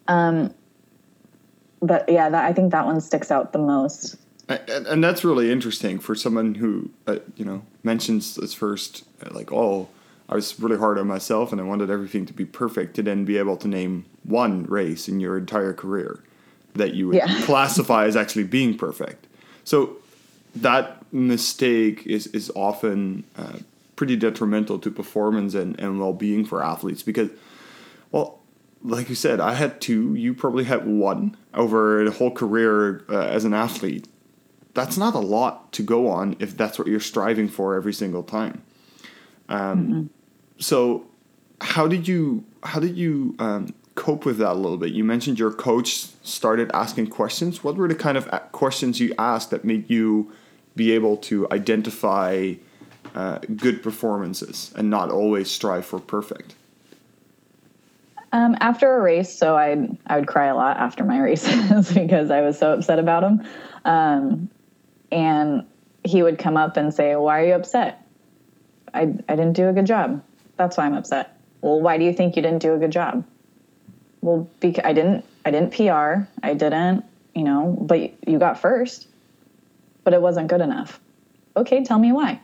Um, 0.09 0.55
but 1.81 2.09
yeah, 2.09 2.29
that, 2.29 2.45
I 2.45 2.53
think 2.53 2.73
that 2.73 2.87
one 2.87 3.01
sticks 3.01 3.31
out 3.31 3.53
the 3.53 3.59
most. 3.59 4.17
And, 4.49 4.87
and 4.87 5.05
that's 5.05 5.25
really 5.25 5.53
interesting 5.53 5.99
for 5.99 6.15
someone 6.15 6.55
who, 6.55 6.91
uh, 7.07 7.19
you 7.37 7.45
know, 7.45 7.63
mentions 7.83 8.35
this 8.35 8.55
first, 8.55 9.05
uh, 9.23 9.29
like, 9.33 9.53
oh, 9.53 9.89
I 10.29 10.35
was 10.35 10.59
really 10.59 10.79
hard 10.79 10.99
on 10.99 11.07
myself 11.07 11.53
and 11.53 11.61
I 11.61 11.65
wanted 11.65 11.91
everything 11.91 12.27
to 12.27 12.33
be 12.33 12.45
perfect 12.45 12.97
to 12.97 13.03
then 13.03 13.25
be 13.25 13.39
able 13.39 13.57
to 13.59 13.69
name 13.69 14.07
one 14.25 14.65
race 14.65 15.09
in 15.09 15.21
your 15.21 15.39
entire 15.39 15.73
career 15.73 16.23
that 16.79 16.95
you 16.95 17.09
would 17.09 17.17
yeah. 17.17 17.41
classify 17.43 18.07
as 18.07 18.17
actually 18.17 18.45
being 18.45 18.77
perfect. 18.77 19.27
So 19.65 19.97
that 20.57 21.05
mistake 21.13 22.07
is 22.07 22.27
is 22.29 22.51
often 22.55 23.25
uh, 23.37 23.59
pretty 23.97 24.17
detrimental 24.17 24.79
to 24.79 24.91
performance 24.91 25.55
and, 25.55 25.79
and 25.81 25.99
well 26.01 26.13
being 26.13 26.45
for 26.45 26.63
athletes 26.63 27.03
because, 27.03 27.31
well, 28.13 28.39
like 28.83 29.09
you 29.09 29.15
said, 29.15 29.41
I 29.41 29.55
had 29.55 29.81
two. 29.81 30.15
You 30.15 30.35
probably 30.35 30.65
had 30.65 30.87
one 30.87 31.37
over 31.53 32.05
the 32.05 32.13
whole 32.13 32.31
career 32.31 33.05
uh, 33.09 33.27
as 33.27 33.45
an 33.45 33.53
athlete. 33.53 34.09
That's 34.75 34.97
not 34.97 35.15
a 35.15 35.21
lot 35.21 35.73
to 35.73 35.83
go 35.83 36.09
on 36.09 36.37
if 36.39 36.57
that's 36.57 36.79
what 36.79 36.87
you're 36.87 37.01
striving 37.01 37.49
for 37.49 37.75
every 37.75 37.93
single 37.93 38.23
time. 38.23 38.63
Um, 39.49 39.59
mm-hmm. 39.59 40.07
So, 40.59 41.07
how 41.61 41.89
did 41.89 42.07
you 42.07 42.45
how 42.63 42.79
did 42.79 42.97
you 42.97 43.35
um, 43.39 43.75
cope 43.99 44.25
with 44.25 44.39
that 44.39 44.53
a 44.53 44.55
little 44.55 44.79
bit? 44.79 44.93
You 44.93 45.03
mentioned 45.03 45.39
your 45.39 45.51
coach 45.51 46.07
started 46.23 46.71
asking 46.73 47.09
questions. 47.09 47.65
What 47.65 47.77
were 47.77 47.89
the 47.89 47.97
kind 47.97 48.17
of 48.17 48.31
questions 48.53 49.01
you 49.01 49.13
asked 49.19 49.51
that 49.51 49.65
made 49.65 49.91
you 49.91 50.33
be 50.77 50.93
able 50.93 51.17
to 51.17 51.51
identify 51.51 52.55
uh, 53.15 53.41
good 53.57 53.83
performances 53.83 54.73
and 54.77 54.89
not 54.89 55.11
always 55.11 55.51
strive 55.51 55.85
for 55.85 55.99
perfect? 55.99 56.55
Um, 58.33 58.57
after 58.61 58.95
a 58.95 59.01
race, 59.01 59.37
so 59.37 59.57
I 59.57 59.89
I 60.07 60.19
would 60.19 60.29
cry 60.29 60.47
a 60.47 60.55
lot 60.55 60.77
after 60.77 61.05
my 61.05 61.19
races 61.31 61.93
because 61.93 62.31
I 62.31 62.43
was 62.43 62.59
so 62.59 62.73
upset 62.73 62.99
about 62.99 63.23
them. 63.23 63.47
Um, 63.85 64.51
and 65.11 65.67
he 66.05 66.23
would 66.23 66.39
come 66.39 66.57
up 66.57 66.77
and 66.77 66.95
say, 66.95 67.17
"Why 67.17 67.41
are 67.41 67.47
you 67.47 67.55
upset? 67.55 68.07
I 68.95 69.01
I 69.01 69.35
didn't 69.35 69.55
do 69.55 69.69
a 69.69 69.73
good 69.73 69.87
job. 69.87 70.23
That's 70.57 70.77
why 70.77 70.85
I'm 70.85 70.95
upset." 70.95 71.37
Well, 71.63 71.81
why 71.81 71.99
do 71.99 72.05
you 72.05 72.13
think 72.13 72.37
you 72.37 72.43
didn't 72.43 72.61
do 72.61 72.75
a 72.75 72.79
good 72.79 72.93
job? 72.93 73.25
Well, 74.29 74.51
bec- 74.61 74.85
I 74.85 74.93
didn't, 74.93 75.25
I 75.47 75.51
didn't 75.51 75.75
PR, 75.75 76.29
I 76.43 76.53
didn't, 76.53 77.03
you 77.35 77.45
know, 77.45 77.79
but 77.81 78.13
you 78.29 78.39
got 78.39 78.61
first, 78.61 79.09
but 80.05 80.13
it 80.13 80.21
wasn't 80.21 80.49
good 80.49 80.61
enough. 80.61 81.01
Okay, 81.57 81.83
tell 81.83 81.99
me 81.99 82.13
why. 82.13 82.39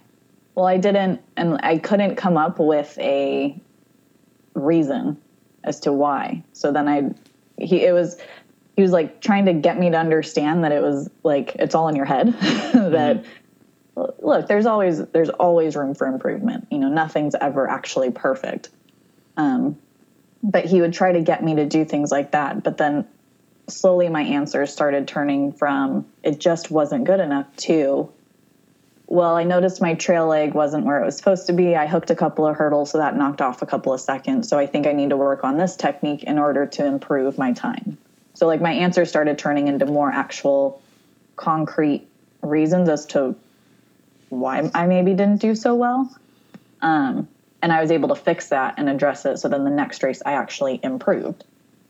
Well, 0.54 0.66
I 0.66 0.78
didn't, 0.78 1.20
and 1.36 1.60
I 1.62 1.76
couldn't 1.76 2.16
come 2.16 2.38
up 2.38 2.58
with 2.58 2.96
a 2.98 3.54
reason 4.54 5.20
as 5.62 5.80
to 5.80 5.92
why. 5.92 6.42
So 6.54 6.72
then 6.72 6.88
I, 6.88 7.10
he, 7.62 7.84
it 7.84 7.92
was, 7.92 8.16
he 8.76 8.82
was 8.82 8.92
like 8.92 9.20
trying 9.20 9.44
to 9.44 9.52
get 9.52 9.78
me 9.78 9.90
to 9.90 9.98
understand 9.98 10.64
that 10.64 10.72
it 10.72 10.82
was 10.82 11.10
like 11.22 11.54
it's 11.56 11.74
all 11.74 11.88
in 11.88 11.96
your 11.96 12.06
head 12.06 12.28
that 12.40 13.24
mm-hmm. 13.94 14.26
look 14.26 14.48
there's 14.48 14.66
always 14.66 15.04
there's 15.08 15.28
always 15.28 15.76
room 15.76 15.94
for 15.94 16.08
improvement 16.08 16.66
you 16.72 16.78
know 16.78 16.88
nothing's 16.88 17.36
ever 17.40 17.70
actually 17.70 18.10
perfect 18.10 18.70
um, 19.36 19.78
but 20.44 20.66
he 20.66 20.82
would 20.82 20.92
try 20.92 21.10
to 21.10 21.22
get 21.22 21.42
me 21.42 21.56
to 21.56 21.64
do 21.64 21.84
things 21.86 22.12
like 22.12 22.32
that. 22.32 22.62
But 22.62 22.76
then 22.76 23.06
slowly 23.66 24.10
my 24.10 24.20
answers 24.20 24.70
started 24.70 25.08
turning 25.08 25.50
from 25.52 26.04
it 26.22 26.38
just 26.38 26.70
wasn't 26.70 27.04
good 27.04 27.18
enough 27.18 27.46
to 27.56 28.12
well 29.06 29.36
i 29.36 29.42
noticed 29.42 29.80
my 29.80 29.94
trail 29.94 30.26
leg 30.26 30.52
wasn't 30.52 30.84
where 30.84 31.00
it 31.00 31.04
was 31.06 31.16
supposed 31.16 31.46
to 31.46 31.54
be. 31.54 31.74
I 31.74 31.86
hooked 31.86 32.10
a 32.10 32.14
couple 32.14 32.46
of 32.46 32.56
hurdles 32.56 32.90
so 32.90 32.98
that 32.98 33.16
knocked 33.16 33.40
off 33.40 33.62
a 33.62 33.66
couple 33.66 33.94
of 33.94 34.02
seconds. 34.02 34.48
So 34.50 34.58
i 34.58 34.66
think 34.66 34.86
i 34.86 34.92
need 34.92 35.10
to 35.10 35.16
work 35.16 35.44
on 35.44 35.56
this 35.56 35.76
technique 35.76 36.24
in 36.24 36.38
order 36.38 36.66
to 36.66 36.84
improve 36.84 37.38
my 37.38 37.52
time. 37.52 37.96
So 38.34 38.46
like 38.46 38.60
my 38.60 38.72
answers 38.72 39.08
started 39.08 39.38
turning 39.38 39.66
into 39.68 39.86
more 39.86 40.10
actual 40.10 40.82
concrete 41.36 42.06
reasons 42.42 42.90
as 42.90 43.06
to 43.06 43.34
why 44.28 44.70
I 44.74 44.86
maybe 44.86 45.12
didn't 45.12 45.40
do 45.40 45.54
so 45.54 45.74
well. 45.74 46.14
Um, 46.82 47.28
and 47.64 47.73
I 47.73 47.80
was 47.80 47.90
able 47.90 48.11
to 48.11 48.14
fix 48.14 48.50
that 48.50 48.75
and 48.76 48.90
address 48.90 49.25
it. 49.25 49.38
So 49.38 49.49
then 49.49 49.64
the 49.64 49.71
next 49.71 50.02
race 50.02 50.21
I 50.26 50.33
actually 50.33 50.78
improved. 50.83 51.44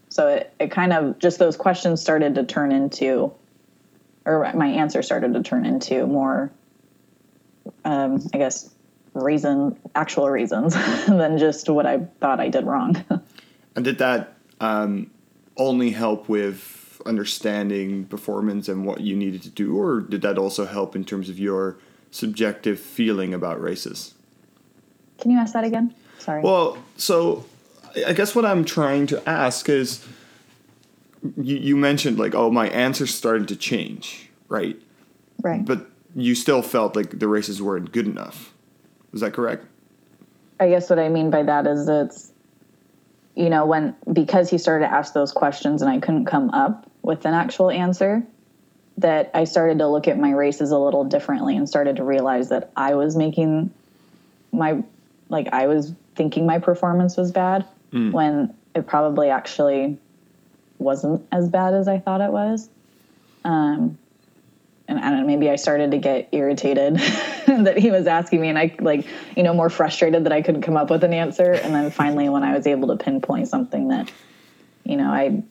So 0.09 0.29
it, 0.29 0.55
it 0.61 0.71
kind 0.71 0.93
of 0.93 1.19
just 1.19 1.41
those 1.41 1.57
questions 1.57 2.01
started 2.01 2.37
to 2.37 2.45
turn 2.45 2.71
into, 2.71 3.35
or 4.25 4.53
my 4.55 4.69
answer 4.69 5.03
started 5.03 5.35
to 5.35 5.43
turn 5.43 5.67
into 5.67 6.07
more, 6.07 6.53
um, 7.85 8.25
I 8.33 8.39
guess, 8.39 8.73
reason, 9.15 9.77
actual 9.97 10.31
reasons 10.31 10.75
than 11.09 11.39
just 11.39 11.69
what 11.69 11.87
I 11.87 12.05
thought 12.21 12.39
I 12.39 12.51
did 12.51 12.67
wrong. 12.67 13.05
and 13.75 13.85
did 13.85 13.99
that 13.99 14.35
um, 14.61 15.11
only 15.57 15.91
help 15.91 16.29
with 16.29 17.03
understanding 17.05 18.05
performance 18.05 18.69
and 18.69 18.87
what 18.87 19.01
you 19.01 19.17
needed 19.17 19.43
to 19.43 19.51
do, 19.51 19.77
or 19.77 20.03
did 20.03 20.23
that 20.23 20.39
also 20.39 20.67
help 20.67 20.95
in 20.95 21.05
terms 21.05 21.29
of 21.29 21.41
your 21.41 21.79
subjective 22.13 22.79
feeling 22.79 23.35
about 23.35 23.61
races? 23.61 24.14
Can 25.19 25.31
you 25.31 25.39
ask 25.39 25.53
that 25.53 25.65
again? 25.65 25.95
Sorry. 26.19 26.43
Well, 26.43 26.79
so 26.97 27.45
I 28.07 28.13
guess 28.13 28.35
what 28.35 28.45
I'm 28.45 28.65
trying 28.65 29.07
to 29.09 29.29
ask 29.29 29.69
is 29.69 30.05
you, 31.37 31.57
you 31.57 31.77
mentioned 31.77 32.19
like, 32.19 32.35
oh, 32.35 32.51
my 32.51 32.69
answers 32.69 33.15
started 33.15 33.49
to 33.49 33.57
change, 33.57 34.29
right? 34.49 34.77
Right. 35.43 35.65
But 35.65 35.87
you 36.15 36.35
still 36.35 36.63
felt 36.63 36.97
like 36.97 37.19
the 37.19 37.29
races 37.29 37.61
weren't 37.61 37.93
good 37.93 38.07
enough. 38.07 38.53
Is 39.13 39.21
that 39.21 39.33
correct? 39.33 39.67
I 40.61 40.69
guess 40.69 40.89
what 40.89 40.99
I 40.99 41.09
mean 41.09 41.31
by 41.31 41.43
that 41.43 41.67
is 41.67 41.89
it's 41.89 42.33
you 43.35 43.51
know, 43.51 43.67
when 43.67 43.97
because 44.13 44.49
he 44.49 44.59
started 44.59 44.87
to 44.87 44.93
ask 44.93 45.13
those 45.13 45.33
questions 45.33 45.83
and 45.83 45.91
I 45.91 45.99
couldn't 45.99 46.27
come 46.27 46.51
up 46.51 46.89
with 47.03 47.25
an 47.27 47.35
actual 47.35 47.71
answer, 47.71 48.23
that 48.99 49.31
I 49.35 49.45
started 49.45 49.79
to 49.79 49.89
look 49.89 50.07
at 50.07 50.19
my 50.19 50.31
races 50.31 50.71
a 50.71 50.79
little 50.79 51.05
differently 51.05 51.57
and 51.57 51.69
started 51.69 51.97
to 51.97 52.05
realize 52.05 52.49
that 52.51 52.71
I 52.77 52.95
was 52.95 53.17
making 53.17 53.73
my 54.53 54.83
like 55.29 55.49
I 55.53 55.67
was 55.67 55.93
thinking 56.15 56.47
my 56.47 56.59
performance 56.59 57.17
was 57.17 57.33
bad 57.33 57.67
mm. 57.93 58.13
when 58.13 58.55
it 58.75 58.87
probably 58.87 59.31
actually 59.31 59.99
wasn't 60.79 61.27
as 61.33 61.49
bad 61.49 61.75
as 61.75 61.89
I 61.89 61.99
thought 61.99 62.21
it 62.21 62.33
was. 62.33 62.69
Um, 63.45 63.99
and 64.87 64.99
I 64.99 65.11
don't 65.11 65.21
know, 65.21 65.27
maybe 65.27 65.49
I 65.49 65.57
started 65.57 65.93
to 65.93 65.99
get 65.99 66.29
irritated 66.33 66.97
that 67.47 67.79
he 67.79 67.91
was 67.91 68.07
asking 68.07 68.41
me 68.41 68.49
and 68.49 68.59
I 68.59 68.75
like, 68.81 69.07
you 69.37 69.43
know, 69.43 69.55
more 69.55 69.71
frustrated 69.71 70.25
that 70.25 70.33
I 70.33 70.43
couldn't 70.43 70.63
come 70.63 70.77
up 70.77 70.91
with 70.91 71.05
an 71.05 71.15
answer. 71.15 71.53
And 71.53 71.75
then 71.75 71.91
finally, 71.91 72.29
when 72.29 72.43
I 72.43 72.55
was 72.55 72.67
able 72.67 72.89
to 72.89 72.97
pinpoint 73.03 73.49
something 73.49 73.89
that, 73.89 74.13
you 74.85 74.97
know, 74.97 75.11
I, 75.11 75.43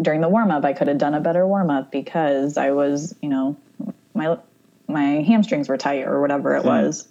during 0.00 0.20
the 0.20 0.28
warm 0.28 0.52
up, 0.52 0.64
I 0.64 0.74
could 0.74 0.86
have 0.86 0.98
done 0.98 1.14
a 1.14 1.20
better 1.20 1.44
warm 1.46 1.70
up 1.70 1.90
because 1.90 2.56
I 2.56 2.70
was, 2.70 3.16
you 3.20 3.28
know, 3.28 3.56
my, 4.14 4.38
my 4.86 5.22
hamstrings 5.22 5.68
were 5.68 5.76
tight 5.76 6.06
or 6.06 6.20
whatever 6.20 6.54
it 6.54 6.62
hmm. 6.62 6.68
was. 6.68 7.08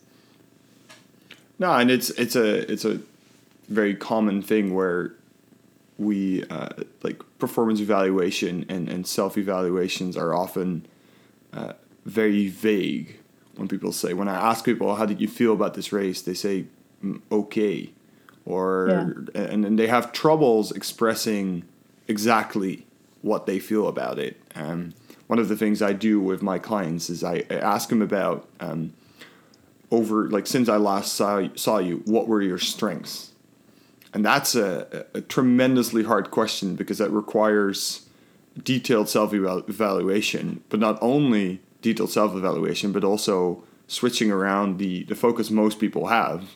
No, 1.59 1.73
and 1.73 1.89
it's, 1.89 2.09
it's 2.11 2.35
a, 2.35 2.71
it's 2.71 2.85
a 2.85 2.99
very 3.67 3.95
common 3.95 4.41
thing 4.41 4.73
where 4.73 5.13
we, 5.97 6.43
uh, 6.45 6.69
like 7.03 7.21
performance 7.39 7.79
evaluation 7.79 8.65
and, 8.69 8.87
and 8.87 9.07
self 9.07 9.37
evaluations 9.37 10.15
are 10.15 10.33
often, 10.33 10.85
uh, 11.53 11.73
very 12.05 12.47
vague 12.47 13.19
when 13.57 13.67
people 13.67 13.91
say 13.91 14.13
when 14.13 14.27
I 14.27 14.35
ask 14.35 14.63
people 14.63 14.95
how 14.95 15.05
did 15.05 15.19
you 15.19 15.27
feel 15.27 15.53
about 15.53 15.73
this 15.73 15.91
race, 15.91 16.21
they 16.21 16.33
say 16.33 16.65
mm, 17.03 17.21
okay, 17.31 17.91
or 18.45 18.87
yeah. 18.89 19.41
and, 19.41 19.65
and 19.65 19.79
they 19.79 19.87
have 19.87 20.11
troubles 20.11 20.71
expressing 20.71 21.63
exactly 22.07 22.85
what 23.21 23.45
they 23.45 23.59
feel 23.59 23.87
about 23.87 24.19
it. 24.19 24.39
Um, 24.55 24.93
one 25.27 25.39
of 25.39 25.49
the 25.49 25.57
things 25.57 25.81
I 25.81 25.93
do 25.93 26.19
with 26.19 26.41
my 26.41 26.59
clients 26.59 27.09
is 27.09 27.23
I, 27.23 27.43
I 27.49 27.55
ask 27.55 27.89
them 27.89 28.01
about 28.01 28.47
um, 28.59 28.93
over 29.91 30.29
like 30.29 30.47
since 30.47 30.69
I 30.69 30.77
last 30.77 31.13
saw 31.13 31.47
saw 31.55 31.77
you, 31.77 32.01
what 32.05 32.27
were 32.27 32.41
your 32.41 32.57
strengths? 32.57 33.31
And 34.13 34.25
that's 34.25 34.55
a, 34.55 35.05
a 35.13 35.21
tremendously 35.21 36.03
hard 36.03 36.31
question 36.31 36.75
because 36.75 36.97
that 36.97 37.11
requires 37.11 38.07
detailed 38.63 39.09
self 39.09 39.33
evaluation, 39.33 40.63
but 40.69 40.79
not 40.79 40.97
only 41.01 41.61
detailed 41.81 42.11
self 42.11 42.35
evaluation, 42.35 42.91
but 42.91 43.03
also 43.03 43.63
switching 43.87 44.31
around 44.31 44.77
the, 44.77 45.03
the 45.03 45.15
focus 45.15 45.49
most 45.49 45.79
people 45.79 46.07
have, 46.07 46.55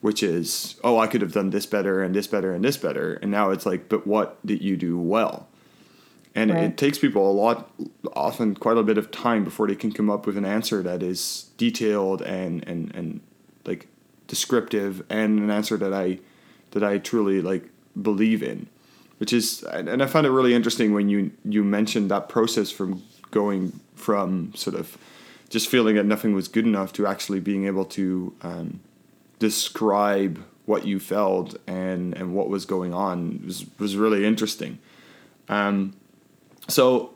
which 0.00 0.22
is, 0.22 0.76
oh, 0.82 0.98
I 0.98 1.06
could 1.06 1.20
have 1.20 1.32
done 1.32 1.50
this 1.50 1.66
better 1.66 2.02
and 2.02 2.14
this 2.14 2.26
better 2.26 2.54
and 2.54 2.64
this 2.64 2.78
better. 2.78 3.14
And 3.14 3.30
now 3.30 3.50
it's 3.50 3.66
like, 3.66 3.88
but 3.88 4.06
what 4.06 4.44
did 4.46 4.62
you 4.62 4.76
do 4.76 4.98
well? 4.98 5.48
And 6.34 6.52
right. 6.52 6.64
it 6.64 6.76
takes 6.76 6.98
people 6.98 7.28
a 7.28 7.32
lot, 7.32 7.70
often 8.14 8.54
quite 8.54 8.76
a 8.76 8.82
bit 8.82 8.98
of 8.98 9.10
time 9.10 9.42
before 9.42 9.66
they 9.66 9.74
can 9.74 9.90
come 9.90 10.08
up 10.08 10.26
with 10.26 10.36
an 10.36 10.44
answer 10.44 10.82
that 10.82 11.02
is 11.02 11.50
detailed 11.56 12.22
and, 12.22 12.66
and, 12.68 12.94
and 12.94 13.20
like 13.64 13.88
descriptive 14.28 15.04
and 15.10 15.40
an 15.40 15.50
answer 15.50 15.76
that 15.76 15.92
I, 15.92 16.20
that 16.70 16.84
I 16.84 16.98
truly 16.98 17.40
like 17.40 17.68
believe 18.00 18.42
in 18.42 18.68
which 19.20 19.34
is 19.34 19.62
and 19.64 20.02
I 20.02 20.06
found 20.06 20.26
it 20.26 20.30
really 20.30 20.54
interesting 20.54 20.94
when 20.94 21.10
you 21.10 21.30
you 21.44 21.62
mentioned 21.62 22.10
that 22.10 22.30
process 22.30 22.70
from 22.70 23.02
going 23.30 23.78
from 23.94 24.54
sort 24.54 24.74
of 24.74 24.96
just 25.50 25.68
feeling 25.68 25.96
that 25.96 26.06
nothing 26.06 26.32
was 26.32 26.48
good 26.48 26.64
enough 26.64 26.90
to 26.94 27.06
actually 27.06 27.38
being 27.38 27.66
able 27.66 27.84
to 27.84 28.34
um, 28.40 28.80
describe 29.38 30.42
what 30.64 30.86
you 30.86 30.98
felt 30.98 31.54
and 31.66 32.16
and 32.16 32.34
what 32.34 32.48
was 32.48 32.64
going 32.64 32.94
on 32.94 33.42
was 33.44 33.66
was 33.78 33.94
really 33.94 34.24
interesting. 34.24 34.78
Um, 35.50 35.94
so 36.70 37.14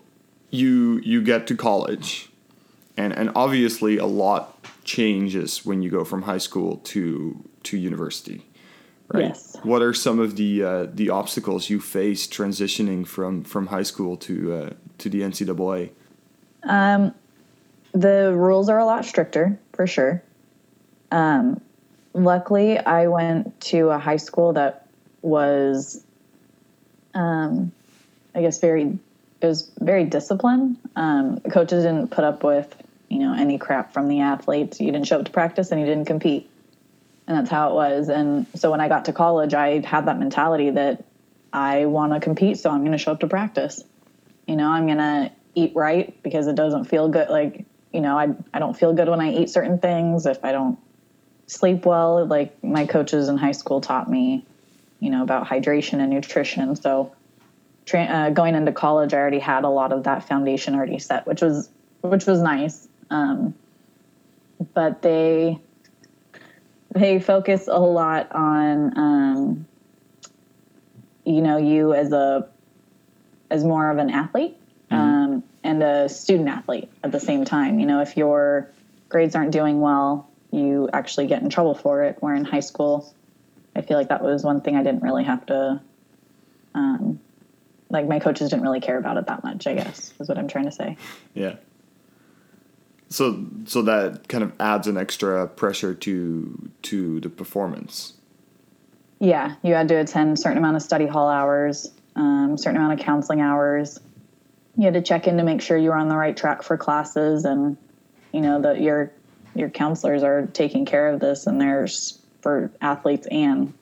you 0.51 1.01
you 1.05 1.23
get 1.23 1.47
to 1.49 1.57
college, 1.57 2.31
and 2.97 3.13
and 3.13 3.31
obviously 3.35 3.99
a 3.99 4.07
lot 4.07 4.51
changes 4.85 5.65
when 5.65 5.83
you 5.83 5.91
go 5.91 6.05
from 6.05 6.23
high 6.23 6.39
school 6.39 6.77
to 6.79 7.43
to 7.63 7.79
university 7.79 8.45
right? 9.09 9.25
Yes. 9.25 9.57
What 9.63 9.83
are 9.83 9.95
some 9.95 10.19
of 10.19 10.37
the 10.37 10.63
uh, 10.63 10.87
the 10.93 11.11
obstacles 11.11 11.71
you 11.71 11.81
face 11.81 12.27
transitioning 12.27 13.07
from 13.07 13.45
from 13.45 13.69
high 13.69 13.83
school 13.83 14.17
to 14.19 14.53
uh, 14.53 14.71
to 14.99 15.09
the 15.09 15.21
NCAA? 15.23 15.91
Um, 16.65 17.15
the 17.93 18.33
rules 18.35 18.69
are 18.69 18.79
a 18.79 18.85
lot 18.85 19.05
stricter 19.05 19.59
for 19.73 19.87
sure. 19.87 20.23
Um, 21.11 21.61
luckily, 22.13 22.79
I 22.79 23.07
went 23.09 23.61
to 23.63 23.91
a 23.91 23.99
high 23.99 24.17
school 24.17 24.53
that 24.55 24.89
was, 25.23 26.05
um, 27.15 27.73
I 28.35 28.41
guess, 28.41 28.59
very 28.59 28.99
it 29.45 29.49
was 29.49 29.71
very 29.81 30.05
disciplined. 30.05 30.79
Um, 30.97 31.41
coaches 31.53 31.85
didn't 31.85 32.11
put 32.11 32.25
up 32.25 32.43
with 32.43 32.75
you 33.09 33.21
know 33.21 33.35
any 33.35 33.59
crap 33.59 33.93
from 33.93 34.09
the 34.09 34.21
athletes. 34.21 34.81
You 34.81 34.91
didn't 34.91 35.07
show 35.07 35.19
up 35.19 35.27
to 35.27 35.33
practice 35.33 35.71
and 35.71 35.81
you 35.81 35.87
didn't 35.87 36.07
compete 36.07 36.51
and 37.27 37.37
that's 37.37 37.51
how 37.51 37.71
it 37.71 37.75
was. 37.75 38.09
And 38.09 38.47
so 38.55 38.71
when 38.71 38.81
I 38.81 38.89
got 38.89 39.07
to 39.07 39.13
college, 39.13 39.55
I 39.55 39.81
had 39.85 40.07
that 40.07 40.19
mentality 40.19 40.71
that 40.71 41.05
I 41.53 41.87
want 41.87 42.13
to 42.13 42.21
compete, 42.21 42.59
so 42.59 42.71
I'm 42.71 42.81
going 42.81 42.93
to 42.93 42.99
show 42.99 43.13
up 43.13 43.21
to 43.21 43.27
practice. 43.27 43.83
You 44.47 44.57
know, 44.57 44.69
I'm 44.69 44.87
going 44.87 44.99
to 44.99 45.31
eat 45.55 45.73
right 45.75 46.21
because 46.23 46.47
it 46.47 46.57
doesn't 46.57 46.85
feel 46.85 47.09
good. 47.09 47.31
Like, 47.31 47.65
you 47.93 48.01
know, 48.01 48.19
I 48.19 48.35
I 48.53 48.59
don't 48.59 48.77
feel 48.77 48.93
good 48.93 49.09
when 49.09 49.21
I 49.21 49.33
eat 49.33 49.51
certain 49.51 49.79
things. 49.79 50.27
If 50.27 50.45
I 50.45 50.53
don't 50.53 50.79
sleep 51.47 51.87
well, 51.87 52.27
like 52.27 52.63
my 52.63 52.87
coaches 52.87 53.29
in 53.29 53.39
high 53.39 53.53
school 53.53 53.81
taught 53.81 54.11
me, 54.11 54.45
you 55.01 55.11
know, 55.11 55.23
about 55.23 55.47
hydration 55.47 56.01
and 56.01 56.11
nutrition. 56.11 56.77
So 56.77 57.15
tra- 57.87 58.05
uh, 58.05 58.31
going 58.31 58.55
into 58.55 58.73
college, 58.73 59.15
I 59.15 59.19
already 59.19 59.39
had 59.39 59.65
a 59.65 59.69
lot 59.69 59.93
of 59.93 60.05
that 60.05 60.27
foundation 60.29 60.75
already 60.75 60.99
set, 60.99 61.27
which 61.27 61.43
was 61.43 61.69
which 62.01 62.27
was 62.27 62.41
nice. 62.41 62.87
Um, 63.11 63.55
but 64.73 65.03
they 65.03 65.59
they 66.95 67.21
focus 67.21 67.69
a 67.69 67.79
lot 67.79 68.33
on 68.33 68.99
um, 68.99 69.67
you 71.25 71.43
know 71.43 71.57
you 71.57 71.95
as 71.95 72.13
a 72.13 72.49
as 73.51 73.65
more 73.65 73.91
of 73.91 73.99
an 73.99 74.11
athlete 74.11 74.57
um, 74.91 75.43
and 75.63 75.83
a 75.83 76.09
student 76.09 76.49
athlete 76.49 76.91
at 77.03 77.13
the 77.13 77.21
same 77.21 77.45
time. 77.45 77.79
You 77.79 77.87
know, 77.87 78.01
if 78.01 78.17
your 78.17 78.71
grades 79.09 79.35
aren't 79.35 79.53
doing 79.53 79.81
well, 79.81 80.29
you 80.51 80.89
actually 80.93 81.27
get 81.27 81.43
in 81.43 81.51
trouble 81.51 81.75
for 81.75 82.05
it. 82.05 82.17
Where 82.21 82.35
in 82.35 82.45
high 82.45 82.61
school, 82.61 83.13
I 83.77 83.83
feel 83.83 83.97
like 83.97 84.09
that 84.09 84.23
was 84.23 84.43
one 84.43 84.61
thing 84.61 84.77
I 84.77 84.83
didn't 84.83 85.03
really 85.03 85.25
have 85.25 85.45
to. 85.47 85.81
Um, 86.75 87.21
like 87.91 88.09
my 88.09 88.19
coaches 88.19 88.51
didn't 88.51 88.63
really 88.63 88.81
care 88.81 88.99
about 88.99 89.17
it 89.17 89.27
that 89.27 89.45
much. 89.45 89.67
I 89.67 89.75
guess 89.75 90.13
is 90.19 90.29
what 90.29 90.39
I'm 90.39 90.49
trying 90.49 90.65
to 90.67 90.73
say. 90.73 90.97
Yeah. 91.35 91.57
So 93.09 93.47
so 93.67 93.83
that 93.83 94.29
kind 94.29 94.43
of 94.43 94.53
adds 94.59 94.89
an 94.89 94.97
extra 94.97 95.47
pressure 95.47 95.95
to 95.95 96.71
to 96.83 97.21
the 97.21 97.29
performance. 97.29 98.15
Yeah, 99.21 99.55
you 99.63 99.75
had 99.75 99.89
to 99.89 99.95
attend 99.95 100.37
a 100.37 100.37
certain 100.37 100.59
amount 100.59 100.77
of 100.77 100.83
study 100.83 101.07
hall 101.07 101.29
hours, 101.29 101.91
um, 102.17 102.59
certain 102.59 102.77
amount 102.77 102.99
of 102.99 103.07
counseling 103.07 103.41
hours. 103.41 104.01
You 104.77 104.87
had 104.87 104.95
to 104.95 105.03
check 105.03 105.29
in 105.29 105.37
to 105.37 105.45
make 105.45 105.63
sure 105.63 105.79
you 105.79 105.91
were 105.91 105.97
on 105.97 106.09
the 106.09 106.17
right 106.17 106.37
track 106.37 106.63
for 106.63 106.77
classes, 106.77 107.45
and 107.45 107.77
you 108.33 108.41
know 108.41 108.61
that 108.63 108.81
your 108.81 109.13
your 109.55 109.71
counselors 109.71 110.23
are 110.23 110.47
taking 110.47 110.85
care 110.85 111.09
of 111.09 111.21
this, 111.21 111.47
and 111.47 111.61
there's 111.61 112.19
for 112.41 112.71
athletes 112.81 113.27
and 113.31 113.73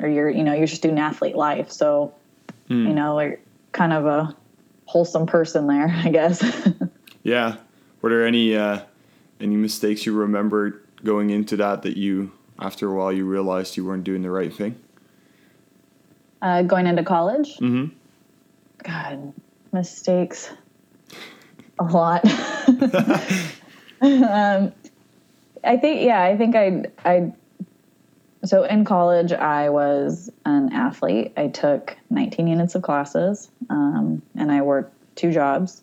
or 0.00 0.08
your 0.08 0.30
you 0.30 0.42
know 0.42 0.54
your 0.54 0.66
student 0.66 0.98
athlete 0.98 1.36
life. 1.36 1.70
So 1.70 2.14
Hmm. 2.68 2.86
you 2.86 2.94
know, 2.94 3.14
like 3.14 3.44
kind 3.72 3.92
of 3.92 4.06
a 4.06 4.36
wholesome 4.86 5.26
person 5.26 5.66
there, 5.66 5.88
I 6.04 6.08
guess. 6.10 6.42
Yeah. 7.22 7.56
Were 8.00 8.10
there 8.10 8.26
any 8.26 8.56
uh, 8.56 8.80
any 9.40 9.56
mistakes 9.56 10.04
you 10.06 10.12
remembered 10.14 10.84
going 11.04 11.30
into 11.30 11.56
that 11.56 11.82
that 11.82 11.96
you 11.96 12.32
after 12.58 12.88
a 12.90 12.94
while 12.94 13.12
you 13.12 13.24
realized 13.24 13.76
you 13.76 13.84
weren't 13.84 14.04
doing 14.04 14.22
the 14.22 14.30
right 14.30 14.52
thing? 14.54 14.76
uh, 16.42 16.62
going 16.62 16.86
into 16.88 17.04
college, 17.04 17.56
Mm-hmm. 17.58 17.94
God, 18.84 19.32
mistakes. 19.72 20.50
A 21.78 21.84
lot. 21.84 22.24
um, 24.00 24.72
I 25.62 25.76
think, 25.76 26.02
yeah, 26.04 26.20
I 26.22 26.36
think 26.36 26.56
I, 26.56 26.84
I, 27.04 27.32
so 28.44 28.64
in 28.64 28.84
college, 28.84 29.32
I 29.32 29.68
was 29.68 30.30
an 30.44 30.72
athlete. 30.72 31.32
I 31.36 31.48
took 31.48 31.96
19 32.10 32.46
units 32.48 32.74
of 32.74 32.82
classes, 32.82 33.50
um, 33.70 34.22
and 34.36 34.50
I 34.50 34.62
worked 34.62 34.92
two 35.16 35.32
jobs 35.32 35.82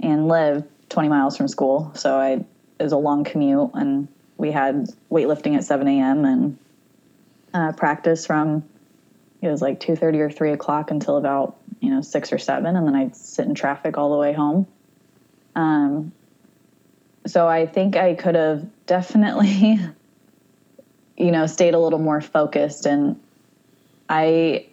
and 0.00 0.28
lived 0.28 0.64
20 0.88 1.08
miles 1.08 1.36
from 1.36 1.48
school. 1.48 1.92
So 1.94 2.16
I, 2.16 2.44
it 2.78 2.82
was 2.82 2.92
a 2.92 2.96
long 2.96 3.24
commute, 3.24 3.70
and 3.74 4.08
we 4.38 4.50
had 4.50 4.88
weightlifting 5.10 5.56
at 5.56 5.64
7 5.64 5.86
a.m. 5.86 6.24
and 6.24 6.58
uh, 7.54 7.72
practice 7.72 8.26
from 8.26 8.64
it 9.42 9.48
was 9.48 9.60
like 9.60 9.80
2.30 9.80 10.18
or 10.20 10.30
3 10.30 10.52
o'clock 10.52 10.90
until 10.90 11.16
about 11.16 11.56
you 11.80 11.90
know 11.90 12.00
6 12.00 12.32
or 12.32 12.38
7 12.38 12.76
and 12.76 12.86
then 12.86 12.94
i'd 12.94 13.14
sit 13.14 13.46
in 13.46 13.54
traffic 13.54 13.98
all 13.98 14.10
the 14.10 14.16
way 14.16 14.32
home 14.32 14.66
um, 15.54 16.12
so 17.26 17.46
i 17.46 17.66
think 17.66 17.96
i 17.96 18.14
could 18.14 18.34
have 18.34 18.66
definitely 18.86 19.78
you 21.22 21.30
know 21.30 21.46
stayed 21.46 21.74
a 21.74 21.78
little 21.78 21.98
more 21.98 22.20
focused. 22.20 22.86
And 22.86 23.20
i 24.08 24.66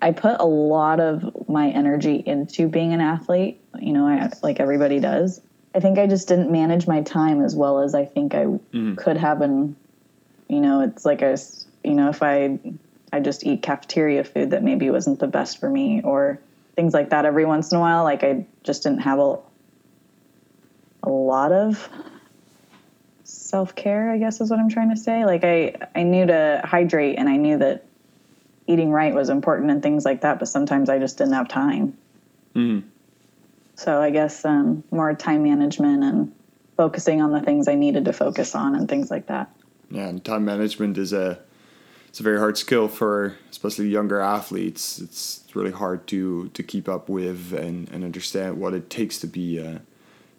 i 0.00 0.10
put 0.10 0.40
a 0.40 0.44
lot 0.46 0.98
of 0.98 1.48
my 1.48 1.68
energy 1.70 2.22
into 2.26 2.68
being 2.68 2.92
an 2.92 3.00
athlete 3.00 3.60
you 3.78 3.92
know 3.92 4.06
I, 4.06 4.30
like 4.42 4.58
everybody 4.60 4.98
does. 4.98 5.40
I 5.74 5.80
think 5.80 5.98
i 5.98 6.06
just 6.06 6.28
didn't 6.28 6.50
manage 6.50 6.86
my 6.86 7.02
time 7.02 7.44
as 7.44 7.54
well 7.54 7.80
as 7.80 7.94
i 7.94 8.04
think 8.04 8.34
i 8.34 8.44
mm-hmm. 8.44 8.94
could 8.94 9.16
have. 9.16 9.40
And 9.42 9.76
you 10.48 10.60
know 10.60 10.80
it's 10.80 11.04
like 11.04 11.22
a 11.22 11.32
s- 11.32 11.66
you 11.82 11.94
know 11.94 12.08
if 12.08 12.22
i 12.22 12.58
i 13.12 13.20
just 13.20 13.44
eat 13.44 13.62
cafeteria 13.62 14.24
food 14.24 14.50
that 14.50 14.62
maybe 14.62 14.88
wasn't 14.90 15.18
the 15.20 15.26
best 15.26 15.58
for 15.58 15.68
me 15.68 16.00
or 16.02 16.40
things 16.76 16.94
like 16.94 17.10
that 17.10 17.24
every 17.24 17.44
once 17.44 17.70
in 17.70 17.78
a 17.78 17.80
while 17.80 18.04
like 18.04 18.24
i 18.24 18.44
just 18.62 18.82
didn't 18.82 19.00
have 19.00 19.18
a 19.18 19.38
a 21.02 21.10
lot 21.10 21.52
of 21.52 21.88
self-care 23.54 24.10
i 24.10 24.18
guess 24.18 24.40
is 24.40 24.50
what 24.50 24.58
i'm 24.58 24.68
trying 24.68 24.90
to 24.90 24.96
say 24.96 25.24
like 25.24 25.44
i 25.44 25.72
i 25.94 26.02
knew 26.02 26.26
to 26.26 26.60
hydrate 26.64 27.16
and 27.18 27.28
i 27.28 27.36
knew 27.36 27.56
that 27.56 27.84
eating 28.66 28.90
right 28.90 29.14
was 29.14 29.28
important 29.28 29.70
and 29.70 29.80
things 29.80 30.04
like 30.04 30.22
that 30.22 30.40
but 30.40 30.48
sometimes 30.48 30.88
i 30.88 30.98
just 30.98 31.18
didn't 31.18 31.34
have 31.34 31.48
time 31.48 31.96
Mm-hmm. 32.56 32.86
so 33.76 34.00
i 34.00 34.10
guess 34.10 34.44
um, 34.44 34.82
more 34.90 35.14
time 35.14 35.42
management 35.44 36.02
and 36.02 36.32
focusing 36.76 37.20
on 37.22 37.30
the 37.30 37.40
things 37.40 37.68
i 37.68 37.76
needed 37.76 38.04
to 38.06 38.12
focus 38.12 38.54
on 38.56 38.74
and 38.74 38.88
things 38.88 39.08
like 39.10 39.26
that 39.26 39.46
Yeah, 39.90 40.08
and 40.08 40.24
time 40.24 40.44
management 40.44 40.98
is 40.98 41.12
a 41.12 41.38
it's 42.08 42.20
a 42.20 42.22
very 42.24 42.38
hard 42.38 42.56
skill 42.58 42.88
for 42.88 43.36
especially 43.50 43.88
younger 43.88 44.20
athletes. 44.20 45.00
It's 45.00 45.44
really 45.54 45.72
hard 45.72 46.06
to 46.08 46.48
to 46.56 46.62
keep 46.62 46.88
up 46.88 47.08
with 47.08 47.52
and, 47.52 47.88
and 47.92 48.04
understand 48.04 48.60
what 48.60 48.72
it 48.72 48.88
takes 48.88 49.18
to 49.18 49.26
be 49.26 49.58
a, 49.58 49.82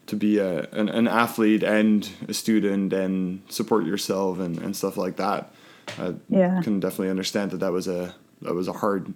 to 0.08 0.16
be 0.16 0.38
a, 0.38 0.64
an, 0.72 0.88
an 0.90 1.08
athlete 1.08 1.64
and 1.64 2.08
a 2.28 2.34
student 2.34 2.94
and 2.94 3.42
support 3.50 3.86
yourself 3.86 4.40
and, 4.40 4.58
and 4.60 4.76
stuff 4.76 4.98
like 4.98 5.16
that. 5.18 5.52
I 6.00 6.14
Yeah. 6.30 6.62
can 6.64 6.80
definitely 6.80 7.10
understand 7.10 7.52
that 7.52 7.58
that 7.62 7.72
was 7.72 7.88
a 7.88 8.14
that 8.42 8.54
was 8.54 8.68
a 8.68 8.74
hard 8.74 9.14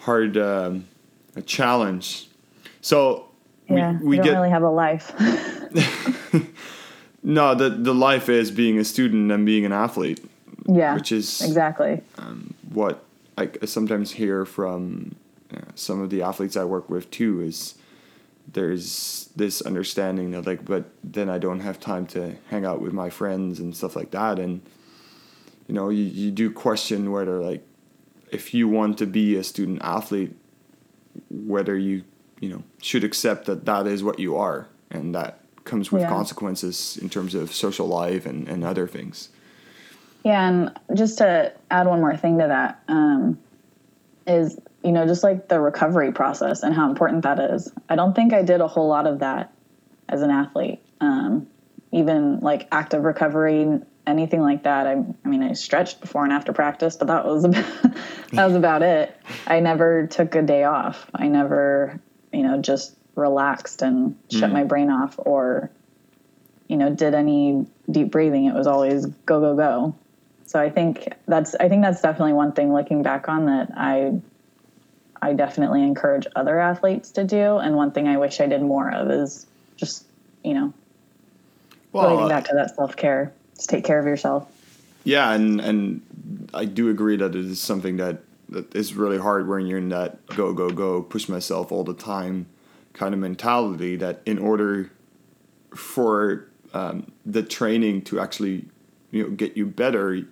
hard 0.00 0.36
um, 0.36 0.84
a 1.36 1.42
challenge. 1.42 2.28
So 2.80 3.26
we, 3.68 3.76
yeah 3.78 3.98
we 4.02 4.16
you 4.16 4.22
don't 4.22 4.32
get 4.32 4.36
really 4.38 4.50
have 4.50 4.62
a 4.62 4.70
life 4.70 5.12
no 7.22 7.54
the 7.54 7.70
the 7.70 7.94
life 7.94 8.28
is 8.28 8.50
being 8.50 8.78
a 8.78 8.84
student 8.84 9.30
and 9.32 9.46
being 9.46 9.64
an 9.64 9.72
athlete. 9.72 10.24
yeah 10.66 10.94
Which 10.94 11.12
is- 11.12 11.40
exactly 11.42 12.02
what 12.72 13.02
I 13.38 13.48
I 13.62 13.66
sometimes 13.66 14.12
hear 14.12 14.44
from 14.44 15.14
uh, 15.52 15.58
some 15.74 16.00
of 16.00 16.10
the 16.10 16.22
athletes 16.22 16.56
I 16.56 16.64
work 16.64 16.88
with 16.90 17.10
too 17.10 17.40
is 17.40 17.74
there's 18.52 19.30
this 19.36 19.60
understanding 19.62 20.30
that 20.32 20.46
like 20.46 20.64
but 20.64 20.84
then 21.02 21.28
I 21.28 21.38
don't 21.38 21.60
have 21.60 21.80
time 21.80 22.06
to 22.08 22.36
hang 22.50 22.64
out 22.64 22.80
with 22.80 22.92
my 22.92 23.10
friends 23.10 23.60
and 23.60 23.76
stuff 23.76 23.96
like 23.96 24.10
that. 24.12 24.38
And 24.38 24.60
you 25.66 25.74
know 25.74 25.88
you, 25.88 26.04
you 26.04 26.30
do 26.30 26.50
question 26.50 27.10
whether 27.10 27.40
like 27.40 27.66
if 28.30 28.54
you 28.54 28.68
want 28.68 28.98
to 28.98 29.06
be 29.06 29.36
a 29.36 29.44
student 29.44 29.80
athlete 29.82 30.36
whether 31.30 31.76
you 31.76 32.04
you 32.40 32.48
know 32.48 32.62
should 32.82 33.04
accept 33.04 33.46
that 33.46 33.64
that 33.64 33.86
is 33.86 34.02
what 34.02 34.18
you 34.18 34.36
are. 34.36 34.68
And 34.90 35.14
that 35.14 35.40
comes 35.64 35.90
with 35.90 36.02
Yeah. 36.02 36.08
consequences 36.08 36.98
in 37.00 37.08
terms 37.08 37.34
of 37.34 37.52
social 37.52 37.86
life 37.86 38.26
and, 38.26 38.46
and 38.48 38.62
other 38.62 38.86
things. 38.86 39.30
Yeah, 40.24 40.48
and 40.48 40.80
just 40.96 41.18
to 41.18 41.52
add 41.70 41.86
one 41.86 42.00
more 42.00 42.16
thing 42.16 42.38
to 42.38 42.46
that 42.46 42.82
um, 42.88 43.38
is, 44.26 44.58
you 44.84 44.92
know, 44.92 45.06
just 45.06 45.22
like 45.22 45.48
the 45.48 45.58
recovery 45.58 46.12
process 46.12 46.62
and 46.62 46.74
how 46.74 46.88
important 46.88 47.22
that 47.22 47.38
is. 47.38 47.72
I 47.88 47.96
don't 47.96 48.14
think 48.14 48.32
I 48.32 48.42
did 48.42 48.60
a 48.60 48.68
whole 48.68 48.88
lot 48.88 49.06
of 49.06 49.20
that 49.20 49.52
as 50.08 50.22
an 50.22 50.30
athlete. 50.30 50.80
Um, 51.00 51.48
even 51.90 52.40
like 52.40 52.68
active 52.70 53.04
recovery, 53.04 53.80
anything 54.06 54.42
like 54.42 54.64
that. 54.64 54.86
I, 54.86 55.02
I 55.24 55.28
mean, 55.28 55.42
I 55.42 55.54
stretched 55.54 56.00
before 56.00 56.24
and 56.24 56.32
after 56.32 56.52
practice, 56.52 56.96
but 56.96 57.06
that 57.06 57.24
was 57.24 57.44
about, 57.44 57.64
that 58.32 58.46
was 58.46 58.54
about 58.54 58.82
it. 58.82 59.16
I 59.46 59.60
never 59.60 60.06
took 60.06 60.34
a 60.34 60.42
day 60.42 60.64
off. 60.64 61.10
I 61.14 61.28
never, 61.28 61.98
you 62.32 62.42
know, 62.42 62.60
just 62.60 62.94
relaxed 63.14 63.82
and 63.82 64.16
shut 64.30 64.50
my 64.50 64.64
brain 64.64 64.90
off 64.90 65.14
or 65.18 65.70
you 66.66 66.76
know 66.76 66.92
did 66.92 67.14
any 67.14 67.64
deep 67.88 68.10
breathing 68.10 68.46
it 68.46 68.54
was 68.54 68.66
always 68.66 69.06
go 69.06 69.40
go 69.40 69.54
go 69.54 69.94
so 70.46 70.58
i 70.58 70.68
think 70.68 71.14
that's 71.28 71.54
i 71.56 71.68
think 71.68 71.82
that's 71.82 72.00
definitely 72.00 72.32
one 72.32 72.50
thing 72.50 72.72
looking 72.72 73.02
back 73.02 73.28
on 73.28 73.46
that 73.46 73.70
i 73.76 74.12
i 75.24 75.32
definitely 75.32 75.82
encourage 75.82 76.26
other 76.36 76.60
athletes 76.60 77.10
to 77.10 77.24
do 77.24 77.56
and 77.58 77.74
one 77.76 77.90
thing 77.90 78.06
i 78.06 78.16
wish 78.16 78.40
i 78.40 78.46
did 78.46 78.62
more 78.62 78.90
of 78.90 79.10
is 79.10 79.46
just 79.76 80.04
you 80.42 80.54
know 80.54 80.72
relating 81.92 82.28
back 82.28 82.44
to 82.44 82.54
that 82.54 82.74
self-care 82.76 83.32
just 83.56 83.70
take 83.70 83.84
care 83.84 83.98
of 83.98 84.06
yourself 84.06 84.48
Yeah, 85.04 85.32
and 85.32 85.60
and 85.60 86.48
I 86.54 86.64
do 86.64 86.88
agree 86.88 87.16
that 87.16 87.36
it 87.36 87.44
is 87.44 87.60
something 87.60 87.98
that 87.98 88.22
that 88.48 88.74
is 88.74 88.94
really 88.94 89.18
hard 89.18 89.46
when 89.46 89.66
you're 89.66 89.78
in 89.78 89.90
that 89.90 90.24
go 90.28 90.52
go 90.52 90.70
go 90.70 91.02
push 91.02 91.28
myself 91.28 91.70
all 91.70 91.84
the 91.84 91.94
time 91.94 92.46
kind 92.94 93.12
of 93.14 93.20
mentality. 93.20 93.96
That 93.96 94.22
in 94.24 94.38
order 94.38 94.90
for 95.74 96.48
um, 96.72 97.12
the 97.26 97.42
training 97.42 98.02
to 98.02 98.18
actually 98.18 98.64
you 99.10 99.22
know 99.22 99.30
get 99.30 99.56
you 99.56 99.66
better, 99.66 100.14
you 100.14 100.26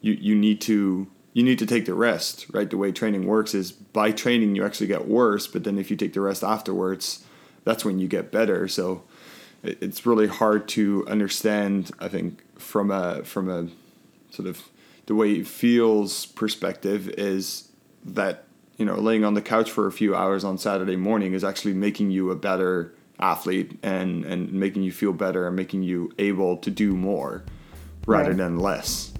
you 0.00 0.34
need 0.34 0.60
to 0.62 1.06
you 1.34 1.42
need 1.42 1.58
to 1.58 1.66
take 1.66 1.84
the 1.84 1.92
rest. 1.94 2.46
Right, 2.52 2.70
the 2.70 2.78
way 2.78 2.90
training 2.92 3.26
works 3.26 3.54
is 3.54 3.70
by 3.72 4.10
training 4.12 4.56
you 4.56 4.64
actually 4.64 4.86
get 4.86 5.06
worse, 5.06 5.46
but 5.46 5.64
then 5.64 5.78
if 5.78 5.90
you 5.90 5.96
take 5.96 6.14
the 6.14 6.22
rest 6.22 6.42
afterwards, 6.42 7.24
that's 7.64 7.84
when 7.84 7.98
you 7.98 8.08
get 8.08 8.32
better. 8.32 8.66
So 8.68 9.02
it's 9.62 10.06
really 10.06 10.26
hard 10.28 10.66
to 10.68 11.06
understand. 11.06 11.90
I 12.00 12.08
think 12.08 12.42
from 12.58 12.90
a 12.90 13.22
from 13.24 13.50
a 13.50 13.68
sort 14.30 14.48
of 14.48 14.62
the 15.06 15.14
way 15.14 15.32
it 15.32 15.46
feels 15.46 16.26
perspective 16.26 17.08
is 17.10 17.68
that 18.04 18.44
you 18.76 18.84
know 18.84 18.96
laying 18.96 19.24
on 19.24 19.34
the 19.34 19.42
couch 19.42 19.70
for 19.70 19.86
a 19.86 19.92
few 19.92 20.14
hours 20.14 20.44
on 20.44 20.58
Saturday 20.58 20.96
morning 20.96 21.32
is 21.32 21.42
actually 21.44 21.74
making 21.74 22.10
you 22.10 22.30
a 22.30 22.36
better 22.36 22.94
athlete 23.18 23.78
and 23.82 24.24
and 24.24 24.52
making 24.52 24.82
you 24.82 24.92
feel 24.92 25.12
better 25.12 25.46
and 25.46 25.56
making 25.56 25.82
you 25.82 26.12
able 26.18 26.56
to 26.58 26.70
do 26.70 26.94
more 26.94 27.42
rather 28.06 28.30
Right. 28.30 28.36
than 28.36 28.58
less. 28.58 29.13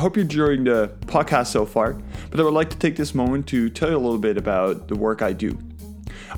Hope 0.00 0.16
you're 0.16 0.24
enjoying 0.24 0.64
the 0.64 0.88
podcast 1.02 1.48
so 1.48 1.66
far, 1.66 1.92
but 2.30 2.40
I 2.40 2.42
would 2.42 2.54
like 2.54 2.70
to 2.70 2.78
take 2.78 2.96
this 2.96 3.14
moment 3.14 3.46
to 3.48 3.68
tell 3.68 3.90
you 3.90 3.96
a 3.96 3.98
little 3.98 4.18
bit 4.18 4.36
about 4.36 4.88
the 4.88 4.96
work 4.96 5.20
I 5.20 5.32
do. 5.32 5.58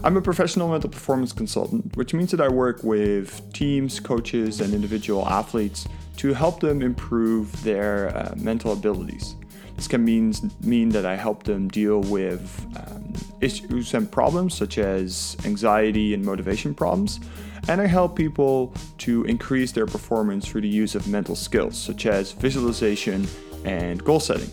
I'm 0.03 0.17
a 0.17 0.23
professional 0.23 0.69
mental 0.69 0.91
performance 0.91 1.33
consultant, 1.33 1.97
which 1.97 2.13
means 2.13 2.31
that 2.33 2.41
I 2.41 2.49
work 2.49 2.83
with 2.83 3.53
teams, 3.53 4.01
coaches, 4.01 4.61
and 4.61 4.75
individual 4.75 5.29
athletes 5.29 5.87
to 6.17 6.35
help 6.35 6.61
them 6.61 6.83
improve 6.83 7.63
their 7.63 8.17
uh, 8.17 8.35
mental 8.37 8.73
abilities. 8.73 9.37
This 9.77 9.87
can 9.87 10.05
mean, 10.05 10.35
mean 10.63 10.89
that 10.91 11.07
I 11.07 11.17
help 11.17 11.45
them 11.45 11.69
deal 11.69 12.01
with 12.01 12.67
um, 12.77 13.15
issues 13.41 13.95
and 13.95 14.11
problems 14.11 14.55
such 14.55 14.79
as 14.79 15.37
anxiety 15.45 16.15
and 16.15 16.25
motivation 16.25 16.75
problems, 16.75 17.21
and 17.69 17.81
I 17.81 17.87
help 17.87 18.17
people 18.17 18.75
to 18.99 19.25
increase 19.25 19.73
their 19.73 19.87
performance 19.87 20.49
through 20.49 20.63
the 20.63 20.69
use 20.69 20.95
of 20.95 21.07
mental 21.07 21.37
skills 21.37 21.79
such 21.79 22.07
as 22.07 22.33
visualization 22.33 23.27
and 23.65 24.03
goal 24.05 24.21
setting. 24.21 24.51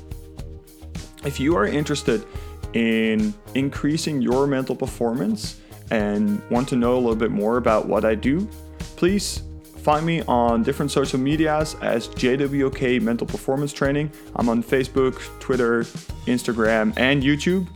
If 1.26 1.40
you 1.40 1.56
are 1.58 1.66
interested 1.66 2.26
in 2.74 3.34
increasing 3.56 4.22
your 4.22 4.48
mental 4.48 4.76
performance 4.76 5.60
and 5.92 6.42
want 6.50 6.70
to 6.70 6.76
know 6.76 6.94
a 6.94 7.00
little 7.00 7.16
bit 7.16 7.32
more 7.32 7.58
about 7.58 7.88
what 7.88 8.06
I 8.06 8.16
do, 8.16 8.48
please 8.96 9.42
find 9.78 10.06
me 10.06 10.22
on 10.28 10.62
different 10.62 10.92
social 10.92 11.20
medias 11.20 11.76
as 11.82 12.10
JWK 12.10 13.02
Mental 13.02 13.26
Performance 13.26 13.74
Training. 13.74 14.12
I'm 14.36 14.50
on 14.50 14.62
Facebook, 14.62 15.20
Twitter, 15.40 15.82
Instagram, 16.26 16.94
and 16.98 17.24
YouTube. 17.24 17.68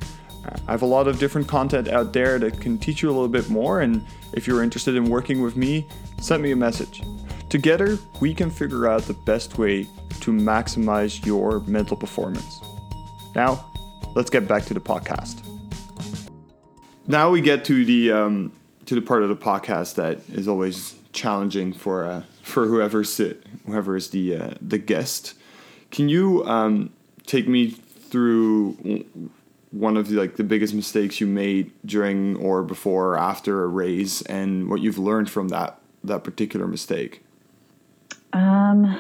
I 0.68 0.72
have 0.72 0.82
a 0.82 0.86
lot 0.86 1.08
of 1.08 1.20
different 1.20 1.48
content 1.48 1.88
out 1.88 2.14
there 2.14 2.38
that 2.40 2.60
can 2.60 2.78
teach 2.78 3.02
you 3.02 3.10
a 3.10 3.14
little 3.14 3.30
bit 3.30 3.50
more. 3.50 3.82
And 3.82 4.06
if 4.34 4.46
you're 4.46 4.62
interested 4.62 4.96
in 4.96 5.10
working 5.10 5.42
with 5.42 5.56
me, 5.56 5.88
send 6.22 6.44
me 6.44 6.52
a 6.52 6.56
message. 6.56 7.02
Together, 7.54 8.00
we 8.20 8.34
can 8.34 8.50
figure 8.50 8.88
out 8.88 9.04
the 9.04 9.14
best 9.14 9.60
way 9.60 9.84
to 10.22 10.32
maximize 10.32 11.24
your 11.24 11.60
mental 11.68 11.96
performance. 11.96 12.60
Now, 13.36 13.72
let's 14.16 14.32
get 14.32 14.48
back 14.48 14.66
to 14.66 14.74
the 14.74 14.80
podcast. 14.80 15.46
Now 17.06 17.30
we 17.30 17.42
get 17.42 17.64
to 17.66 17.86
the 17.86 18.12
um, 18.12 18.52
to 18.88 18.96
the 18.96 19.04
part 19.04 19.22
of 19.22 19.30
the 19.30 19.36
podcast 19.36 19.94
that 19.98 20.28
is 20.30 20.48
always 20.48 20.96
challenging 21.12 21.74
for 21.74 22.06
uh, 22.06 22.24
for 22.42 22.66
whoever's 22.66 23.22
whoever 23.68 23.96
is 23.96 24.10
the 24.10 24.36
uh, 24.36 24.54
the 24.60 24.80
guest. 24.80 25.36
Can 25.92 26.10
you 26.10 26.44
um, 26.46 26.92
take 27.28 27.48
me 27.48 27.70
through 27.70 29.06
one 29.70 29.96
of 29.96 30.08
the, 30.08 30.16
like 30.16 30.38
the 30.38 30.44
biggest 30.44 30.74
mistakes 30.74 31.22
you 31.22 31.28
made 31.28 31.72
during 31.86 32.36
or 32.38 32.64
before 32.64 33.10
or 33.10 33.18
after 33.20 33.64
a 33.64 33.68
race 33.68 34.24
and 34.24 34.72
what 34.72 34.82
you've 34.82 34.98
learned 34.98 35.30
from 35.30 35.50
that 35.50 35.80
that 36.04 36.24
particular 36.24 36.66
mistake? 36.66 37.22
Um, 38.34 39.00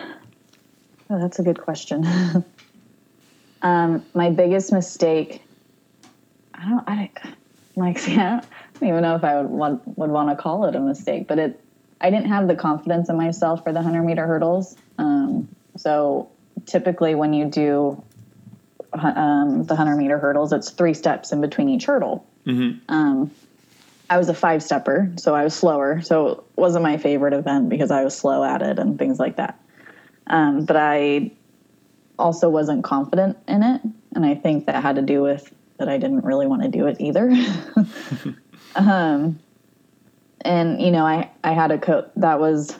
oh, 1.09 1.19
that's 1.19 1.39
a 1.39 1.43
good 1.43 1.59
question. 1.59 2.05
um, 3.61 4.05
my 4.13 4.29
biggest 4.29 4.71
mistake, 4.71 5.41
I 6.53 6.69
don't, 6.69 6.89
I 6.89 6.95
don't, 6.95 7.35
like, 7.75 7.97
I 8.09 8.15
don't, 8.15 8.45
even 8.81 9.01
know 9.01 9.15
if 9.15 9.23
I 9.23 9.41
would 9.41 9.49
want 9.49 9.97
would 9.97 10.09
want 10.11 10.29
to 10.29 10.35
call 10.35 10.65
it 10.65 10.75
a 10.75 10.79
mistake, 10.79 11.27
but 11.27 11.39
it, 11.39 11.59
I 12.01 12.09
didn't 12.09 12.27
have 12.27 12.47
the 12.47 12.55
confidence 12.55 13.09
in 13.09 13.17
myself 13.17 13.63
for 13.63 13.71
the 13.71 13.81
hundred 13.81 14.03
meter 14.03 14.27
hurdles. 14.27 14.75
Um, 14.97 15.47
so 15.77 16.29
typically, 16.65 17.15
when 17.15 17.33
you 17.33 17.45
do 17.45 18.03
um, 18.93 19.63
the 19.63 19.75
100 19.75 19.95
meter 19.95 20.19
hurdles, 20.19 20.53
it's 20.53 20.69
three 20.69 20.93
steps 20.93 21.31
in 21.31 21.41
between 21.41 21.69
each 21.69 21.85
hurdle. 21.85 22.25
Mm-hmm. 22.45 22.79
Um, 22.89 23.31
I 24.13 24.17
was 24.17 24.29
a 24.29 24.33
five 24.35 24.61
stepper, 24.61 25.11
so 25.15 25.33
I 25.33 25.43
was 25.43 25.55
slower. 25.55 25.99
So 26.03 26.27
it 26.27 26.43
wasn't 26.55 26.83
my 26.83 26.97
favorite 26.97 27.33
event 27.33 27.67
because 27.67 27.89
I 27.89 28.03
was 28.03 28.15
slow 28.15 28.43
at 28.43 28.61
it 28.61 28.77
and 28.77 28.99
things 28.99 29.17
like 29.17 29.37
that. 29.37 29.59
Um, 30.27 30.65
but 30.65 30.75
I 30.75 31.31
also 32.19 32.47
wasn't 32.47 32.83
confident 32.83 33.39
in 33.47 33.63
it. 33.63 33.81
And 34.15 34.23
I 34.23 34.35
think 34.35 34.67
that 34.67 34.83
had 34.83 34.97
to 34.97 35.01
do 35.01 35.23
with 35.23 35.51
that 35.79 35.89
I 35.89 35.97
didn't 35.97 36.23
really 36.23 36.45
want 36.45 36.61
to 36.61 36.69
do 36.69 36.85
it 36.85 36.97
either. 36.99 37.31
um, 38.75 39.39
and, 40.41 40.79
you 40.79 40.91
know, 40.91 41.07
I, 41.07 41.31
I 41.43 41.53
had 41.53 41.71
a 41.71 41.79
coat 41.79 42.11
that 42.17 42.39
was, 42.39 42.77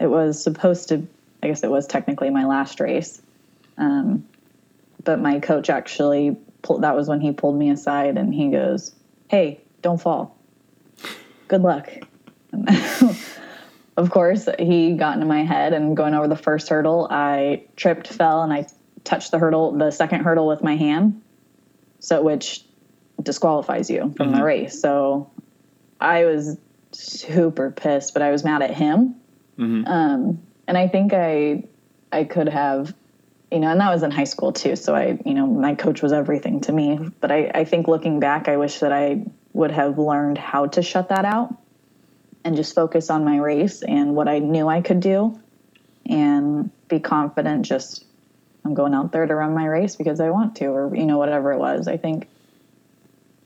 it 0.00 0.08
was 0.08 0.42
supposed 0.42 0.90
to, 0.90 1.06
I 1.42 1.46
guess 1.46 1.64
it 1.64 1.70
was 1.70 1.86
technically 1.86 2.28
my 2.28 2.44
last 2.44 2.78
race. 2.78 3.22
Um, 3.78 4.28
but 5.02 5.18
my 5.18 5.40
coach 5.40 5.70
actually 5.70 6.36
pulled, 6.60 6.82
that 6.82 6.94
was 6.94 7.08
when 7.08 7.22
he 7.22 7.32
pulled 7.32 7.56
me 7.56 7.70
aside 7.70 8.18
and 8.18 8.34
he 8.34 8.50
goes, 8.50 8.94
Hey, 9.28 9.62
don't 9.80 9.98
fall. 9.98 10.36
Good 11.48 11.62
luck. 11.62 11.90
of 13.96 14.10
course, 14.10 14.48
he 14.58 14.94
got 14.94 15.14
into 15.14 15.26
my 15.26 15.44
head 15.44 15.72
and 15.72 15.96
going 15.96 16.14
over 16.14 16.28
the 16.28 16.36
first 16.36 16.68
hurdle, 16.68 17.06
I 17.10 17.66
tripped, 17.76 18.08
fell, 18.08 18.42
and 18.42 18.52
I 18.52 18.66
touched 19.04 19.30
the 19.30 19.38
hurdle, 19.38 19.72
the 19.72 19.90
second 19.90 20.24
hurdle 20.24 20.46
with 20.46 20.62
my 20.62 20.76
hand. 20.76 21.22
So, 22.00 22.22
which 22.22 22.64
disqualifies 23.22 23.88
you 23.88 24.12
from 24.16 24.28
mm-hmm. 24.28 24.38
the 24.38 24.44
race. 24.44 24.80
So, 24.80 25.30
I 26.00 26.24
was 26.24 26.58
super 26.92 27.70
pissed, 27.70 28.14
but 28.14 28.22
I 28.22 28.30
was 28.30 28.44
mad 28.44 28.62
at 28.62 28.70
him. 28.70 29.16
Mm-hmm. 29.58 29.86
Um, 29.86 30.42
and 30.66 30.76
I 30.76 30.88
think 30.88 31.12
I, 31.12 31.64
I 32.12 32.24
could 32.24 32.48
have 32.48 32.94
you 33.54 33.60
know, 33.60 33.68
and 33.68 33.80
that 33.80 33.92
was 33.92 34.02
in 34.02 34.10
high 34.10 34.24
school 34.24 34.52
too. 34.52 34.74
So 34.74 34.96
I, 34.96 35.16
you 35.24 35.32
know, 35.32 35.46
my 35.46 35.76
coach 35.76 36.02
was 36.02 36.12
everything 36.12 36.60
to 36.62 36.72
me. 36.72 36.98
But 37.20 37.30
I, 37.30 37.52
I 37.54 37.64
think 37.64 37.86
looking 37.86 38.18
back, 38.18 38.48
I 38.48 38.56
wish 38.56 38.80
that 38.80 38.92
I 38.92 39.24
would 39.54 39.70
have 39.70 39.98
learned 39.98 40.36
how 40.36 40.66
to 40.66 40.82
shut 40.82 41.08
that 41.08 41.24
out 41.24 41.54
and 42.44 42.56
just 42.56 42.74
focus 42.74 43.08
on 43.08 43.24
my 43.24 43.38
race 43.38 43.82
and 43.82 44.14
what 44.14 44.28
I 44.28 44.38
knew 44.40 44.68
I 44.68 44.82
could 44.82 45.00
do 45.00 45.40
and 46.04 46.70
be 46.88 47.00
confident 47.00 47.64
just 47.64 48.04
I'm 48.64 48.74
going 48.74 48.92
out 48.92 49.12
there 49.12 49.26
to 49.26 49.34
run 49.34 49.54
my 49.54 49.66
race 49.66 49.96
because 49.96 50.20
I 50.20 50.30
want 50.30 50.56
to 50.56 50.66
or 50.66 50.94
you 50.94 51.06
know 51.06 51.18
whatever 51.18 51.52
it 51.52 51.58
was. 51.58 51.88
I 51.88 51.96
think 51.96 52.28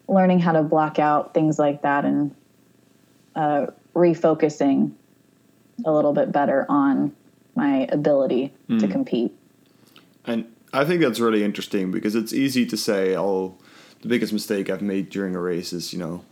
learning 0.09 0.41
how 0.41 0.53
to 0.53 0.63
block 0.63 0.99
out 0.99 1.35
things 1.35 1.59
like 1.59 1.83
that 1.83 2.05
and 2.05 2.35
uh, 3.37 3.67
refocusing 3.95 4.93
a 5.85 5.93
little 5.93 6.13
bit 6.13 6.33
better 6.33 6.67
on 6.69 7.15
my 7.55 7.87
ability 7.93 8.53
mm. 8.69 8.81
to 8.81 8.89
compete 8.89 9.33
and 10.29 10.53
I 10.73 10.85
think 10.85 11.01
that's 11.01 11.19
really 11.19 11.43
interesting 11.43 11.91
because 11.91 12.15
it's 12.15 12.33
easy 12.33 12.67
to 12.67 12.77
say, 12.77 13.17
oh, 13.17 13.57
the 14.03 14.09
biggest 14.09 14.33
mistake 14.33 14.71
I've 14.71 14.83
made 14.83 15.11
during 15.11 15.35
a 15.35 15.41
race 15.41 15.73
is, 15.73 15.93
you 15.93 15.99
know, 15.99 16.25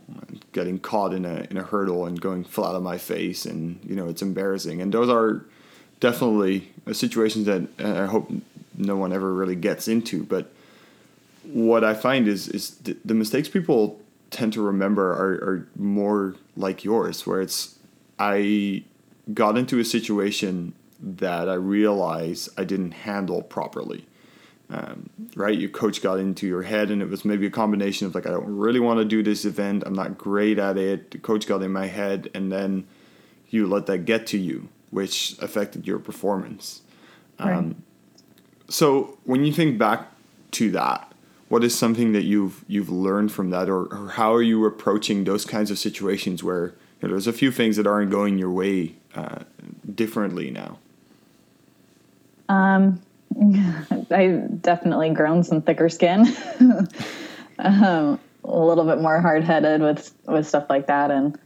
getting 0.53 0.79
caught 0.79 1.13
in 1.13 1.25
a 1.25 1.45
in 1.49 1.57
a 1.57 1.63
hurdle 1.63 2.05
and 2.05 2.19
going 2.19 2.43
flat 2.43 2.75
on 2.75 2.83
my 2.83 2.97
face, 2.97 3.45
and 3.45 3.79
you 3.85 3.95
know, 3.95 4.07
it's 4.07 4.21
embarrassing. 4.21 4.81
And 4.81 4.93
those 4.93 5.09
are 5.09 5.45
definitely 5.99 6.71
uh, 6.85 6.93
situations 6.93 7.45
that 7.45 7.67
uh, 7.79 8.03
I 8.03 8.05
hope 8.05 8.31
no 8.77 8.95
one 8.95 9.11
ever 9.11 9.33
really 9.33 9.55
gets 9.55 9.87
into. 9.87 10.23
But 10.23 10.51
what 11.43 11.83
I 11.83 11.93
find 11.93 12.27
is 12.27 12.47
is 12.47 12.71
the, 12.77 12.97
the 13.03 13.13
mistakes 13.13 13.49
people 13.49 13.99
tend 14.29 14.53
to 14.53 14.61
remember 14.61 15.11
are, 15.11 15.33
are 15.49 15.67
more 15.75 16.35
like 16.55 16.83
yours, 16.83 17.25
where 17.27 17.41
it's 17.41 17.77
I 18.19 18.83
got 19.33 19.57
into 19.57 19.79
a 19.79 19.85
situation 19.85 20.73
that 20.99 21.49
I 21.49 21.53
realized 21.53 22.49
I 22.57 22.63
didn't 22.63 22.91
handle 22.91 23.41
properly. 23.41 24.05
Um, 24.69 25.09
right, 25.35 25.57
your 25.57 25.69
coach 25.69 26.01
got 26.01 26.19
into 26.19 26.45
your 26.45 26.63
head, 26.63 26.91
and 26.91 27.01
it 27.01 27.09
was 27.09 27.23
maybe 27.23 27.45
a 27.45 27.49
combination 27.49 28.05
of 28.05 28.13
like, 28.13 28.27
I 28.27 28.31
don't 28.31 28.57
really 28.57 28.81
want 28.81 28.99
to 28.99 29.05
do 29.05 29.23
this 29.23 29.45
event. 29.45 29.83
I'm 29.85 29.93
not 29.93 30.17
great 30.17 30.59
at 30.59 30.77
it. 30.77 31.11
The 31.11 31.19
coach 31.19 31.47
got 31.47 31.63
in 31.63 31.71
my 31.71 31.85
head, 31.87 32.29
and 32.33 32.51
then 32.51 32.85
you 33.49 33.65
let 33.65 33.85
that 33.85 33.99
get 33.99 34.27
to 34.27 34.37
you, 34.37 34.67
which 34.91 35.37
affected 35.39 35.87
your 35.87 35.99
performance. 35.99 36.81
Right. 37.39 37.53
Um, 37.55 37.83
so 38.67 39.17
when 39.23 39.45
you 39.45 39.53
think 39.53 39.77
back 39.77 40.11
to 40.51 40.71
that, 40.71 41.13
what 41.47 41.63
is 41.63 41.73
something 41.73 42.11
that 42.11 42.23
you've 42.23 42.65
you've 42.67 42.89
learned 42.89 43.31
from 43.31 43.51
that, 43.51 43.69
or, 43.69 43.85
or 43.85 44.09
how 44.09 44.33
are 44.33 44.41
you 44.41 44.65
approaching 44.65 45.23
those 45.23 45.45
kinds 45.45 45.71
of 45.71 45.79
situations 45.79 46.43
where 46.43 46.73
you 47.01 47.07
know, 47.07 47.09
there's 47.09 47.27
a 47.27 47.31
few 47.31 47.51
things 47.51 47.77
that 47.77 47.87
aren't 47.87 48.11
going 48.11 48.37
your 48.37 48.51
way 48.51 48.95
uh, 49.15 49.43
differently 49.95 50.51
now? 50.51 50.77
Um, 52.49 53.01
I've 54.11 54.61
definitely 54.61 55.11
grown 55.11 55.43
some 55.43 55.61
thicker 55.61 55.89
skin. 55.89 56.25
um, 57.59 58.19
a 58.43 58.59
little 58.59 58.85
bit 58.85 58.99
more 59.01 59.19
hard 59.19 59.43
headed 59.43 59.81
with 59.81 60.13
with 60.25 60.47
stuff 60.47 60.67
like 60.69 60.87
that, 60.87 61.11
and 61.11 61.37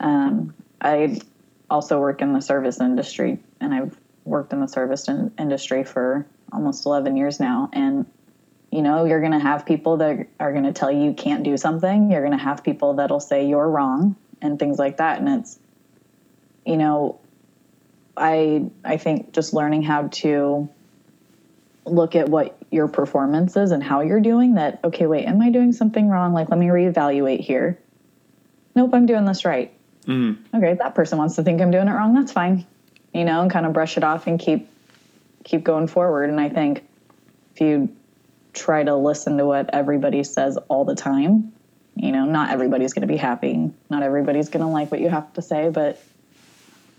um, 0.00 0.54
I 0.80 1.20
also 1.70 1.98
work 1.98 2.20
in 2.20 2.32
the 2.32 2.40
service 2.40 2.80
industry, 2.80 3.38
and 3.60 3.74
I've 3.74 3.96
worked 4.24 4.52
in 4.52 4.60
the 4.60 4.68
service 4.68 5.08
in- 5.08 5.32
industry 5.38 5.84
for 5.84 6.26
almost 6.52 6.84
eleven 6.86 7.16
years 7.16 7.40
now, 7.40 7.70
and 7.72 8.06
you 8.70 8.82
know 8.82 9.04
you're 9.04 9.20
going 9.20 9.32
to 9.32 9.38
have 9.38 9.64
people 9.64 9.96
that 9.98 10.26
are 10.38 10.52
going 10.52 10.64
to 10.64 10.72
tell 10.72 10.92
you 10.92 11.04
you 11.04 11.14
can't 11.14 11.42
do 11.42 11.56
something. 11.56 12.10
You're 12.10 12.24
going 12.24 12.36
to 12.36 12.44
have 12.44 12.62
people 12.62 12.94
that'll 12.94 13.20
say 13.20 13.46
you're 13.46 13.68
wrong 13.68 14.16
and 14.42 14.58
things 14.58 14.78
like 14.78 14.98
that, 14.98 15.18
and 15.20 15.40
it's 15.40 15.58
you 16.66 16.76
know 16.76 17.18
I 18.16 18.66
I 18.84 18.98
think 18.98 19.32
just 19.32 19.54
learning 19.54 19.82
how 19.82 20.08
to 20.08 20.68
look 21.86 22.16
at 22.16 22.28
what 22.28 22.56
your 22.70 22.88
performance 22.88 23.56
is 23.56 23.70
and 23.70 23.82
how 23.82 24.00
you're 24.00 24.20
doing 24.20 24.54
that 24.54 24.80
okay 24.84 25.06
wait 25.06 25.26
am 25.26 25.40
i 25.40 25.50
doing 25.50 25.72
something 25.72 26.08
wrong 26.08 26.32
like 26.32 26.48
let 26.48 26.58
me 26.58 26.66
reevaluate 26.66 27.40
here 27.40 27.78
nope 28.74 28.90
i'm 28.94 29.06
doing 29.06 29.24
this 29.24 29.44
right 29.44 29.72
mm-hmm. 30.06 30.56
okay 30.56 30.74
that 30.74 30.94
person 30.94 31.18
wants 31.18 31.36
to 31.36 31.42
think 31.42 31.60
i'm 31.60 31.70
doing 31.70 31.88
it 31.88 31.92
wrong 31.92 32.14
that's 32.14 32.32
fine 32.32 32.66
you 33.12 33.24
know 33.24 33.42
and 33.42 33.50
kind 33.50 33.66
of 33.66 33.72
brush 33.72 33.96
it 33.96 34.04
off 34.04 34.26
and 34.26 34.40
keep 34.40 34.68
keep 35.44 35.62
going 35.62 35.86
forward 35.86 36.30
and 36.30 36.40
i 36.40 36.48
think 36.48 36.82
if 37.54 37.60
you 37.60 37.94
try 38.54 38.82
to 38.82 38.96
listen 38.96 39.36
to 39.36 39.44
what 39.44 39.70
everybody 39.72 40.24
says 40.24 40.56
all 40.68 40.84
the 40.84 40.94
time, 40.94 41.52
you 41.96 42.12
know, 42.12 42.24
not 42.24 42.50
everybody's 42.50 42.92
going 42.92 43.06
to 43.06 43.12
be 43.12 43.16
happy. 43.16 43.70
Not 43.90 44.02
everybody's 44.02 44.48
going 44.48 44.64
to 44.64 44.70
like 44.70 44.90
what 44.90 45.00
you 45.00 45.08
have 45.08 45.32
to 45.34 45.42
say, 45.42 45.68
but 45.68 46.00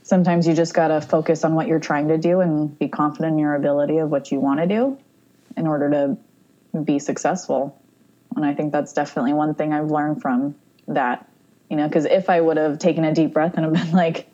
sometimes 0.06 0.48
you 0.48 0.54
just 0.54 0.76
got 0.76 0.90
to 0.90 1.02
focus 1.02 1.44
on 1.44 1.56
what 1.56 1.68
you're 1.68 1.80
trying 1.80 2.08
to 2.08 2.18
do 2.18 2.40
and 2.40 2.78
be 2.78 2.88
confident 2.88 3.34
in 3.34 3.40
your 3.40 3.56
ability 3.56 3.98
of 3.98 4.10
what 4.10 4.32
you 4.32 4.40
want 4.40 4.60
to 4.60 4.68
do 4.68 4.98
in 5.58 5.66
order 5.66 5.90
to 5.90 6.80
be 6.82 7.00
successful. 7.00 7.82
And 8.36 8.46
I 8.46 8.54
think 8.54 8.72
that's 8.72 8.94
definitely 8.94 9.34
one 9.34 9.56
thing 9.56 9.74
I've 9.74 9.90
learned 9.90 10.22
from 10.22 10.56
that, 10.88 11.28
you 11.72 11.76
know, 11.76 11.88
because 11.88 12.06
if 12.06 12.30
I 12.30 12.40
would 12.40 12.58
have 12.58 12.78
taken 12.78 13.04
a 13.04 13.16
deep 13.16 13.34
breath 13.34 13.58
and 13.58 13.66
have 13.66 13.74
been 13.86 13.96
like, 13.96 14.30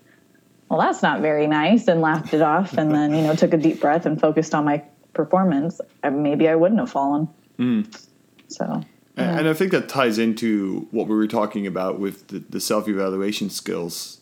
well, 0.68 0.80
that's 0.80 1.02
not 1.02 1.22
very 1.22 1.48
nice, 1.48 1.88
and 1.88 2.02
laughed 2.02 2.34
it 2.34 2.42
off, 2.42 2.78
and 2.78 2.92
then, 2.94 3.14
you 3.14 3.22
know, 3.22 3.36
took 3.36 3.54
a 3.54 3.58
deep 3.58 3.82
breath 3.82 4.06
and 4.06 4.20
focused 4.20 4.54
on 4.54 4.64
my 4.66 4.84
performance, 5.14 5.82
maybe 6.04 6.48
I 6.48 6.56
wouldn't 6.56 6.80
have 6.80 6.92
fallen. 6.92 7.28
Mm. 7.60 8.08
So. 8.48 8.82
Yeah. 9.18 9.38
And 9.38 9.50
I 9.50 9.54
think 9.54 9.72
that 9.72 9.90
ties 9.90 10.18
into 10.18 10.88
what 10.92 11.08
we 11.08 11.16
were 11.16 11.28
talking 11.28 11.68
about 11.68 12.00
with 12.00 12.28
the, 12.28 12.40
the 12.40 12.62
self 12.62 12.88
evaluation 12.88 13.50
skills 13.50 14.21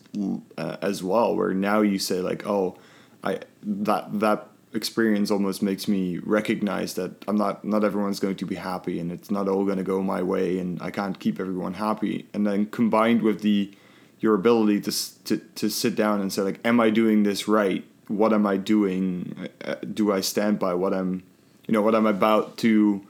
uh, 0.56 0.76
as 0.82 1.02
well, 1.02 1.34
where 1.36 1.54
now 1.54 1.80
you 1.80 1.98
say 1.98 2.20
like, 2.20 2.46
oh, 2.46 2.76
I 3.22 3.40
that 3.62 4.20
that 4.20 4.46
experience 4.72 5.30
almost 5.30 5.62
makes 5.62 5.88
me 5.88 6.18
recognize 6.18 6.94
that 6.94 7.24
I'm 7.26 7.36
not 7.36 7.64
not 7.64 7.84
everyone's 7.84 8.20
going 8.20 8.36
to 8.36 8.46
be 8.46 8.56
happy, 8.56 9.00
and 9.00 9.12
it's 9.12 9.30
not 9.30 9.48
all 9.48 9.64
going 9.64 9.78
to 9.78 9.84
go 9.84 10.02
my 10.02 10.22
way, 10.22 10.58
and 10.58 10.80
I 10.82 10.90
can't 10.90 11.18
keep 11.18 11.40
everyone 11.40 11.74
happy. 11.74 12.26
And 12.32 12.46
then 12.46 12.66
combined 12.66 13.22
with 13.22 13.42
the 13.42 13.72
your 14.20 14.34
ability 14.34 14.80
to, 14.82 15.24
to, 15.24 15.38
to 15.54 15.70
sit 15.70 15.96
down 15.96 16.20
and 16.20 16.32
say 16.32 16.42
like 16.42 16.60
am 16.64 16.78
i 16.78 16.90
doing 16.90 17.22
this 17.24 17.48
right 17.48 17.84
what 18.06 18.32
am 18.32 18.46
i 18.46 18.56
doing 18.56 19.48
uh, 19.64 19.74
do 19.94 20.12
i 20.12 20.20
stand 20.20 20.58
by 20.58 20.74
what 20.74 20.92
i'm 20.92 21.22
you 21.66 21.72
know 21.72 21.82
what 21.82 21.94
i'm 21.94 22.06
about 22.06 22.56
to 22.58 23.04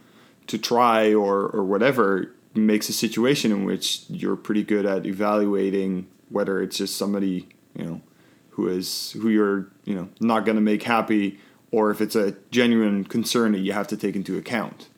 to 0.46 0.56
try 0.56 1.12
or 1.12 1.48
or 1.48 1.64
whatever 1.64 2.32
makes 2.54 2.88
a 2.88 2.92
situation 2.92 3.52
in 3.52 3.64
which 3.64 4.04
you're 4.08 4.36
pretty 4.36 4.62
good 4.62 4.86
at 4.86 5.04
evaluating 5.04 6.06
whether 6.31 6.62
it's 6.62 6.77
just 6.77 6.97
somebody 6.97 7.49
you 7.75 7.85
know 7.85 8.01
who 8.51 8.69
is 8.69 9.12
who 9.12 9.29
you're 9.29 9.69
you 9.85 9.95
know 9.95 10.09
not 10.21 10.45
going 10.45 10.57
to 10.57 10.62
make 10.62 10.83
happy 10.83 11.38
or 11.71 11.90
if 11.90 12.01
it's 12.01 12.16
a 12.16 12.35
genuine 12.51 13.05
concern 13.05 13.53
that 13.53 13.61
you 13.61 13.73
have 13.73 13.87
to 13.87 13.97
take 13.97 14.16
into 14.16 14.37
account 14.37 14.88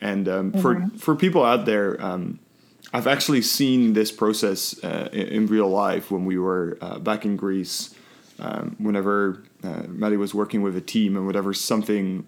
and 0.00 0.28
um, 0.28 0.52
mm-hmm. 0.52 0.60
for 0.60 0.86
for 0.98 1.16
people 1.16 1.44
out 1.44 1.66
there 1.66 2.00
um, 2.02 2.38
I've 2.92 3.06
actually 3.06 3.42
seen 3.42 3.92
this 3.92 4.12
process 4.12 4.82
uh, 4.84 5.08
in, 5.12 5.26
in, 5.28 5.46
real 5.46 5.68
life 5.68 6.10
when 6.10 6.24
we 6.24 6.38
were 6.38 6.78
uh, 6.80 6.98
back 6.98 7.24
in 7.24 7.36
Greece. 7.36 7.94
Um, 8.38 8.76
whenever 8.78 9.42
uh, 9.64 9.84
Maddie 9.88 10.18
was 10.18 10.34
working 10.34 10.60
with 10.60 10.76
a 10.76 10.80
team 10.80 11.16
and 11.16 11.26
whatever 11.26 11.54
something 11.54 12.26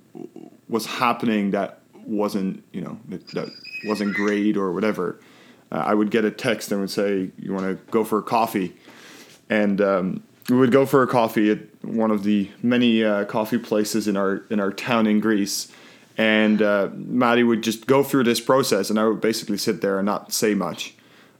was 0.68 0.86
happening 0.86 1.50
that 1.50 1.80
wasn't, 2.06 2.64
you 2.72 2.80
know, 2.80 2.98
that, 3.08 3.28
that 3.28 3.48
wasn't 3.84 4.14
great 4.14 4.56
or 4.56 4.72
whatever, 4.72 5.20
uh, 5.70 5.82
I 5.86 5.94
would 5.94 6.10
get 6.10 6.24
a 6.24 6.30
text 6.30 6.72
and 6.72 6.80
would 6.80 6.90
say, 6.90 7.30
"You 7.38 7.52
want 7.52 7.66
to 7.66 7.74
go 7.90 8.04
for 8.04 8.18
a 8.18 8.22
coffee?" 8.22 8.76
And 9.50 9.80
um, 9.80 10.22
we 10.48 10.56
would 10.56 10.72
go 10.72 10.86
for 10.86 11.02
a 11.02 11.06
coffee 11.06 11.50
at 11.50 11.58
one 11.82 12.10
of 12.10 12.22
the 12.22 12.50
many 12.62 13.04
uh, 13.04 13.24
coffee 13.24 13.58
places 13.58 14.08
in 14.08 14.16
our 14.16 14.44
in 14.50 14.60
our 14.60 14.72
town 14.72 15.06
in 15.06 15.20
Greece 15.20 15.72
and 16.18 16.60
uh, 16.60 16.88
Maddie 16.92 17.44
would 17.44 17.62
just 17.62 17.86
go 17.86 18.02
through 18.02 18.24
this 18.24 18.40
process, 18.40 18.90
and 18.90 18.98
I 18.98 19.06
would 19.06 19.20
basically 19.20 19.56
sit 19.56 19.80
there 19.80 19.98
and 19.98 20.04
not 20.04 20.32
say 20.32 20.52
much. 20.52 20.94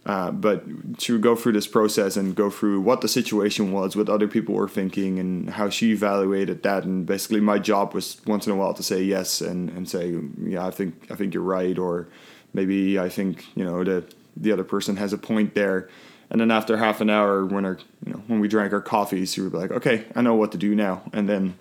Uh, 0.07 0.31
but 0.31 0.65
she 0.99 1.13
would 1.13 1.21
go 1.21 1.37
through 1.37 1.53
this 1.53 1.67
process 1.67 2.17
and 2.17 2.35
go 2.35 2.49
through 2.49 2.81
what 2.81 3.03
the 3.03 3.09
situation 3.09 3.73
was, 3.73 3.95
what 3.95 4.09
other 4.09 4.29
people 4.29 4.55
were 4.55 4.69
thinking, 4.69 5.19
and 5.19 5.51
how 5.51 5.69
she 5.69 5.91
evaluated 5.91 6.63
that. 6.63 6.85
And 6.85 7.05
basically, 7.05 7.41
my 7.41 7.59
job 7.59 7.93
was 7.93 8.21
once 8.25 8.47
in 8.47 8.53
a 8.53 8.57
while 8.57 8.73
to 8.73 8.83
say 8.83 9.03
yes 9.03 9.43
and, 9.43 9.69
and 9.71 9.87
say, 9.87 10.17
yeah, 10.41 10.65
I 10.65 10.71
think 10.71 11.11
I 11.11 11.17
think 11.17 11.35
you're 11.35 11.43
right, 11.43 11.77
or 11.77 12.07
maybe 12.55 12.99
I 12.99 13.09
think 13.09 13.45
you 13.57 13.65
know 13.65 13.83
the 13.83 14.05
the 14.41 14.53
other 14.53 14.65
person 14.65 14.97
has 14.97 15.13
a 15.13 15.19
point 15.19 15.55
there. 15.55 15.89
And 16.31 16.41
then 16.41 16.51
after 16.51 16.77
half 16.77 17.01
an 17.01 17.09
hour, 17.09 17.45
when 17.45 17.65
our 17.65 17.79
you 18.05 18.13
know 18.13 18.23
when 18.27 18.41
we 18.41 18.49
drank 18.49 18.73
our 18.73 18.81
coffees, 18.81 19.33
she 19.33 19.41
would 19.41 19.53
be 19.53 19.59
like, 19.59 19.71
okay, 19.71 20.05
I 20.15 20.21
know 20.21 20.35
what 20.35 20.53
to 20.53 20.59
do 20.59 20.75
now, 20.75 21.03
and 21.13 21.29
then 21.29 21.57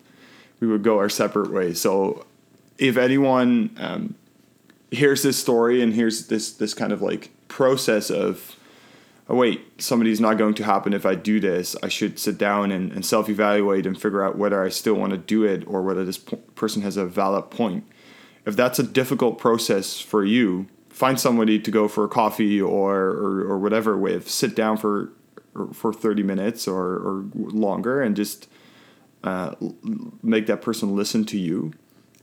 we 0.59 0.67
would 0.67 0.83
go 0.83 0.97
our 0.97 1.09
separate 1.09 1.51
ways. 1.51 1.79
So 1.79 2.25
if 2.77 2.97
anyone 2.97 3.71
um, 3.77 4.15
hears 4.91 5.23
this 5.23 5.37
story 5.37 5.81
and 5.81 5.93
hears 5.93 6.27
this 6.27 6.51
this 6.51 6.73
kind 6.73 6.91
of 6.91 7.01
like 7.01 7.29
process 7.47 8.09
of 8.09 8.55
oh 9.29 9.35
wait 9.35 9.81
somebody's 9.81 10.21
not 10.21 10.37
going 10.37 10.53
to 10.53 10.63
happen 10.63 10.93
if 10.93 11.05
i 11.05 11.13
do 11.13 11.39
this 11.39 11.75
i 11.83 11.87
should 11.87 12.17
sit 12.17 12.37
down 12.37 12.71
and, 12.71 12.91
and 12.91 13.05
self-evaluate 13.05 13.85
and 13.85 14.01
figure 14.01 14.23
out 14.23 14.37
whether 14.37 14.63
i 14.63 14.69
still 14.69 14.93
want 14.93 15.11
to 15.11 15.17
do 15.17 15.43
it 15.43 15.65
or 15.67 15.81
whether 15.81 16.05
this 16.05 16.17
po- 16.17 16.37
person 16.55 16.81
has 16.81 16.95
a 16.95 17.05
valid 17.05 17.49
point 17.49 17.83
if 18.45 18.55
that's 18.55 18.79
a 18.79 18.83
difficult 18.83 19.37
process 19.37 19.99
for 19.99 20.23
you 20.23 20.67
find 20.97 21.19
somebody 21.19 21.59
to 21.59 21.69
go 21.69 21.87
for 21.87 22.03
a 22.05 22.09
coffee 22.09 22.59
or 22.59 22.95
or, 22.95 23.41
or 23.41 23.59
whatever 23.59 23.95
with 23.95 24.29
sit 24.29 24.55
down 24.55 24.77
for 24.77 25.11
for 25.73 25.91
30 25.91 26.21
minutes 26.21 26.67
or, 26.67 26.85
or 26.85 27.25
longer 27.33 28.01
and 28.01 28.15
just 28.15 28.47
uh, 29.23 29.55
make 30.21 30.45
that 30.45 30.61
person 30.61 30.95
listen 30.95 31.25
to 31.25 31.37
you 31.37 31.73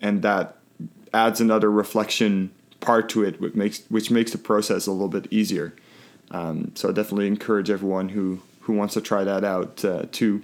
and 0.01 0.23
that 0.23 0.57
adds 1.13 1.41
another 1.41 1.71
reflection 1.71 2.51
part 2.81 3.09
to 3.09 3.25
it, 3.25 3.41
which 3.41 3.55
makes 3.55 3.83
which 3.89 4.11
makes 4.11 4.33
the 4.33 4.39
process 4.39 4.87
a 4.87 4.93
little 4.93 5.09
bit 5.09 5.27
easier. 5.31 5.75
Um, 6.31 6.73
so 6.75 6.91
I 6.91 6.93
definitely 6.93 7.27
encourage 7.27 7.71
everyone 7.71 8.11
who 8.11 8.43
who 8.61 8.75
wants 8.75 8.95
to 8.95 9.01
try 9.01 9.25
that 9.25 9.45
out 9.45 9.85
uh, 9.85 10.05
to 10.13 10.43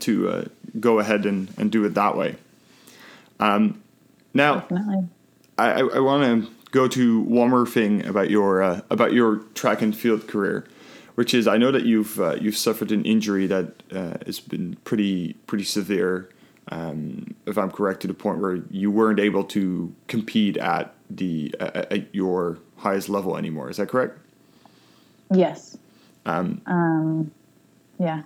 to 0.00 0.28
uh, 0.28 0.44
go 0.80 0.98
ahead 0.98 1.26
and, 1.26 1.52
and 1.58 1.70
do 1.70 1.84
it 1.84 1.94
that 1.94 2.16
way. 2.16 2.36
Um, 3.38 3.82
now, 4.32 4.60
definitely. 4.60 5.08
I, 5.58 5.80
I 5.80 6.00
want 6.00 6.44
to 6.44 6.50
go 6.76 6.86
to 6.86 7.20
one 7.22 7.50
more 7.50 7.66
thing 7.66 8.04
about 8.06 8.30
your 8.30 8.62
uh, 8.62 8.80
about 8.90 9.12
your 9.12 9.38
track 9.54 9.82
and 9.82 9.96
field 9.96 10.28
career, 10.28 10.66
which 11.16 11.32
is 11.34 11.48
I 11.48 11.56
know 11.56 11.72
that 11.72 11.84
you've 11.84 12.20
uh, 12.20 12.36
you've 12.36 12.56
suffered 12.56 12.92
an 12.92 13.04
injury 13.04 13.46
that 13.46 13.82
uh, 13.92 14.18
has 14.26 14.38
been 14.38 14.76
pretty 14.84 15.32
pretty 15.46 15.64
severe 15.64 16.28
um, 16.68 17.34
if 17.46 17.56
I'm 17.56 17.70
correct, 17.70 18.00
to 18.02 18.08
the 18.08 18.14
point 18.14 18.40
where 18.40 18.56
you 18.70 18.90
weren't 18.90 19.20
able 19.20 19.44
to 19.44 19.94
compete 20.08 20.56
at 20.56 20.94
the 21.08 21.54
at, 21.60 21.92
at 21.92 22.14
your 22.14 22.58
highest 22.76 23.08
level 23.08 23.36
anymore. 23.36 23.70
Is 23.70 23.76
that 23.76 23.88
correct? 23.88 24.18
Yes. 25.32 25.78
Um, 26.24 26.60
um, 26.66 27.30
yeah. 27.98 28.22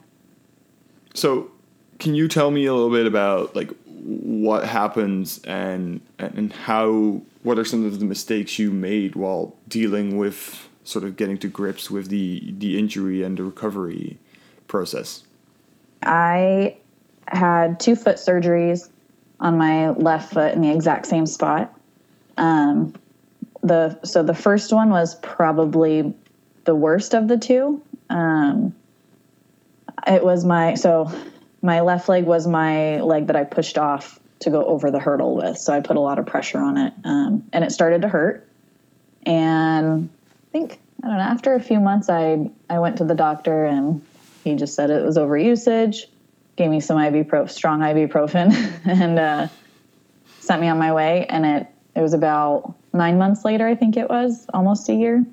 So, 1.14 1.50
can 1.98 2.14
you 2.14 2.28
tell 2.28 2.50
me 2.50 2.64
a 2.66 2.74
little 2.74 2.90
bit 2.90 3.06
about 3.06 3.54
like 3.54 3.70
what 3.84 4.64
happens 4.64 5.40
and 5.44 6.00
and 6.18 6.52
how 6.52 7.20
what 7.42 7.58
are 7.58 7.64
some 7.64 7.86
of 7.86 7.98
the 7.98 8.04
mistakes 8.04 8.58
you 8.58 8.70
made 8.70 9.14
while 9.14 9.56
dealing 9.68 10.16
with 10.16 10.68
sort 10.84 11.04
of 11.04 11.16
getting 11.16 11.38
to 11.38 11.48
grips 11.48 11.90
with 11.90 12.08
the 12.08 12.54
the 12.58 12.78
injury 12.78 13.22
and 13.22 13.38
the 13.38 13.44
recovery 13.44 14.18
process? 14.66 15.24
I 16.02 16.76
had 17.28 17.80
two 17.80 17.96
foot 17.96 18.16
surgeries 18.16 18.88
on 19.38 19.56
my 19.56 19.90
left 19.90 20.32
foot 20.32 20.54
in 20.54 20.60
the 20.60 20.70
exact 20.70 21.06
same 21.06 21.26
spot. 21.26 21.74
Um, 22.36 22.94
the 23.62 23.98
so 24.04 24.22
the 24.22 24.34
first 24.34 24.72
one 24.72 24.90
was 24.90 25.14
probably 25.16 26.14
the 26.64 26.74
worst 26.74 27.14
of 27.14 27.28
the 27.28 27.38
two. 27.38 27.82
Um, 28.10 28.74
it 30.06 30.22
was 30.22 30.44
my 30.44 30.74
so 30.74 31.10
my 31.62 31.80
left 31.80 32.08
leg 32.08 32.24
was 32.24 32.46
my 32.46 33.00
leg 33.00 33.26
that 33.26 33.36
I 33.36 33.44
pushed 33.44 33.78
off 33.78 34.19
to 34.40 34.50
go 34.50 34.64
over 34.64 34.90
the 34.90 34.98
hurdle 34.98 35.36
with. 35.36 35.58
So 35.58 35.72
I 35.72 35.80
put 35.80 35.96
a 35.96 36.00
lot 36.00 36.18
of 36.18 36.26
pressure 36.26 36.58
on 36.58 36.76
it, 36.76 36.92
um, 37.04 37.44
and 37.52 37.64
it 37.64 37.72
started 37.72 38.02
to 38.02 38.08
hurt. 38.08 38.48
And 39.24 40.08
I 40.48 40.52
think 40.52 40.80
I 41.02 41.08
don't 41.08 41.16
know. 41.16 41.22
After 41.22 41.54
a 41.54 41.60
few 41.60 41.80
months, 41.80 42.08
I 42.08 42.50
I 42.68 42.78
went 42.78 42.98
to 42.98 43.04
the 43.04 43.14
doctor, 43.14 43.64
and 43.64 44.04
he 44.44 44.56
just 44.56 44.74
said 44.74 44.90
it 44.90 45.04
was 45.04 45.16
overusage 45.16 46.06
gave 46.60 46.70
me 46.70 46.80
some 46.80 46.98
ibuprofen, 46.98 47.48
strong 47.48 47.80
ibuprofen, 47.80 48.52
and 48.84 49.18
uh, 49.18 49.48
sent 50.40 50.60
me 50.60 50.68
on 50.68 50.78
my 50.78 50.92
way. 50.92 51.24
And 51.26 51.46
it 51.46 51.66
it 51.94 52.02
was 52.02 52.12
about 52.12 52.74
nine 52.92 53.18
months 53.18 53.44
later, 53.44 53.66
I 53.66 53.74
think 53.74 53.96
it 53.96 54.08
was 54.08 54.46
almost 54.52 54.88
a 54.88 54.94
year. 54.94 55.24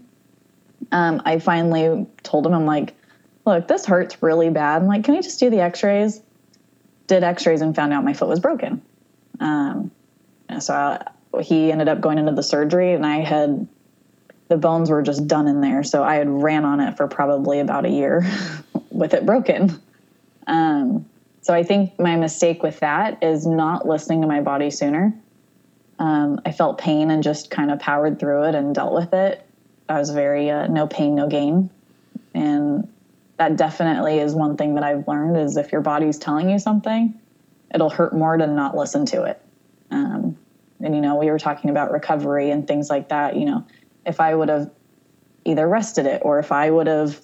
Um, 0.92 1.22
I 1.26 1.40
finally 1.40 2.08
told 2.24 2.48
him, 2.48 2.54
I'm 2.54 2.66
like, 2.66 2.96
look, 3.46 3.68
this 3.68 3.86
hurts 3.86 4.24
really 4.24 4.50
bad. 4.50 4.82
I'm 4.82 4.88
like, 4.88 5.04
can 5.04 5.16
we 5.16 5.22
just 5.22 5.40
do 5.40 5.50
the 5.50 5.60
X-rays? 5.60 6.22
Did 7.08 7.24
X-rays 7.24 7.62
and 7.62 7.76
found 7.76 7.94
out 7.94 8.04
my 8.04 8.14
foot 8.14 8.28
was 8.28 8.40
broken. 8.40 8.82
Um, 9.40 9.92
so 10.60 10.74
I, 10.74 11.42
he 11.42 11.72
ended 11.72 11.88
up 11.88 12.02
going 12.02 12.18
into 12.18 12.32
the 12.32 12.44
surgery, 12.44 12.94
and 12.94 13.06
I 13.06 13.18
had 13.20 13.68
the 14.48 14.58
bones 14.58 14.90
were 14.90 15.02
just 15.02 15.28
done 15.28 15.48
in 15.48 15.62
there. 15.62 15.84
So 15.84 16.04
I 16.04 16.16
had 16.16 16.30
ran 16.30 16.66
on 16.66 16.80
it 16.80 16.98
for 16.98 17.08
probably 17.08 17.60
about 17.60 17.86
a 17.86 17.90
year 17.90 18.26
with 18.92 19.14
it 19.14 19.26
broken. 19.26 19.80
Um, 20.48 21.06
so 21.42 21.54
I 21.54 21.64
think 21.64 22.00
my 22.00 22.16
mistake 22.16 22.64
with 22.64 22.80
that 22.80 23.24
is 23.24 23.46
not 23.46 23.88
listening 23.88 24.22
to 24.22 24.28
my 24.28 24.42
body 24.42 24.70
sooner. 24.70 25.14
Um, 26.00 26.42
I 26.46 26.52
felt 26.52 26.78
pain 26.78 27.10
and 27.10 27.24
just 27.24 27.50
kind 27.50 27.72
of 27.72 27.80
powered 27.80 28.20
through 28.20 28.44
it 28.46 28.56
and 28.56 28.74
dealt 28.74 28.94
with 28.94 29.14
it. 29.14 29.46
I 29.90 30.00
was 30.00 30.10
very 30.10 30.50
uh, 30.50 30.68
no 30.68 30.88
pain, 30.88 31.16
no 31.16 31.28
gain, 31.28 31.70
and 32.34 32.88
that 33.38 33.56
definitely 33.56 34.20
is 34.20 34.34
one 34.34 34.58
thing 34.58 34.76
that 34.76 34.84
I've 34.84 35.08
learned 35.08 35.38
is 35.38 35.58
if 35.58 35.72
your 35.72 35.82
body's 35.82 36.18
telling 36.18 36.50
you 36.50 36.60
something, 36.60 37.18
it'll 37.74 37.90
hurt 37.90 38.14
more 38.14 38.38
to 38.38 38.48
not 38.48 38.76
listen 38.76 39.06
to 39.08 39.24
it. 39.24 39.42
Um, 39.92 40.38
and 40.80 40.96
you 40.96 41.02
know 41.02 41.16
we 41.16 41.30
were 41.30 41.40
talking 41.40 41.70
about 41.70 41.92
recovery 41.92 42.50
and 42.50 42.68
things 42.68 42.90
like 42.90 43.10
that 43.10 43.36
you 43.36 43.46
know 43.46 43.66
if 44.06 44.20
i 44.20 44.34
would 44.34 44.50
have 44.50 44.70
either 45.46 45.68
rested 45.68 46.06
it 46.06 46.22
or 46.24 46.40
if 46.40 46.52
i 46.52 46.70
would 46.70 46.88
have 46.88 47.20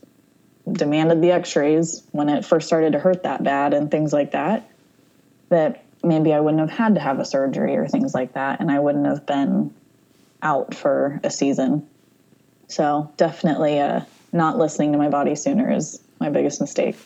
demanded 0.72 1.22
the 1.22 1.32
x-rays 1.32 2.04
when 2.12 2.30
it 2.30 2.46
first 2.46 2.68
started 2.68 2.94
to 2.94 3.00
hurt 3.00 3.24
that 3.24 3.44
bad 3.44 3.74
and 3.74 3.92
things 3.92 4.14
like 4.14 4.32
that 4.32 4.70
that 5.50 5.84
maybe 6.04 6.34
i 6.34 6.40
wouldn't 6.40 6.62
have 6.62 6.78
had 6.78 6.96
to 6.96 7.02
have 7.02 7.20
a 7.20 7.26
surgery 7.26 7.76
or 7.76 7.88
things 7.88 8.14
like 8.14 8.34
that 8.34 8.60
and 8.60 8.72
i 8.72 8.80
wouldn't 8.80 9.06
have 9.06 9.26
been 9.26 9.74
out 10.42 10.74
for 10.74 11.20
a 11.24 11.30
season 11.30 11.88
so 12.68 13.12
definitely 13.18 13.80
uh, 13.80 14.02
not 14.32 14.58
listening 14.58 14.92
to 14.92 14.98
my 14.98 15.10
body 15.10 15.36
sooner 15.36 15.72
is 15.72 16.02
my 16.20 16.30
biggest 16.30 16.60
mistake 16.60 16.98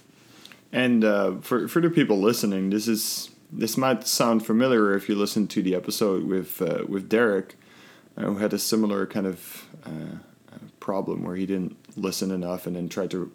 and 0.77 1.03
uh, 1.03 1.35
for, 1.41 1.67
for 1.67 1.81
the 1.81 1.89
people 1.89 2.19
listening 2.19 2.69
this 2.69 2.87
is 2.87 3.31
this 3.51 3.77
might 3.77 4.07
sound 4.07 4.45
familiar 4.45 4.93
if 4.95 5.07
you 5.07 5.15
listen 5.15 5.47
to 5.47 5.61
the 5.61 5.73
episode 5.73 6.23
with 6.25 6.61
uh, 6.61 6.83
with 6.87 7.09
Derek, 7.09 7.55
uh, 8.17 8.23
who 8.23 8.37
had 8.37 8.53
a 8.53 8.59
similar 8.59 9.05
kind 9.05 9.25
of 9.25 9.65
uh, 9.85 10.17
problem 10.79 11.23
where 11.23 11.35
he 11.35 11.45
didn't 11.45 11.77
listen 11.95 12.31
enough 12.31 12.67
and 12.67 12.75
then 12.75 12.89
tried 12.89 13.11
to 13.11 13.31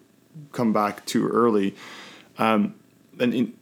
come 0.51 0.73
back 0.73 1.05
too 1.05 1.27
early. 1.27 1.75
Um, 2.37 2.75
and 3.19 3.33
in, 3.33 3.53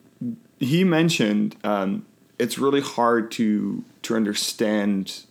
he 0.59 0.83
mentioned 0.83 1.55
um, 1.63 2.05
it's 2.37 2.57
really 2.57 2.81
hard 2.81 3.31
to 3.31 3.83
to 4.03 4.15
understand 4.15 5.23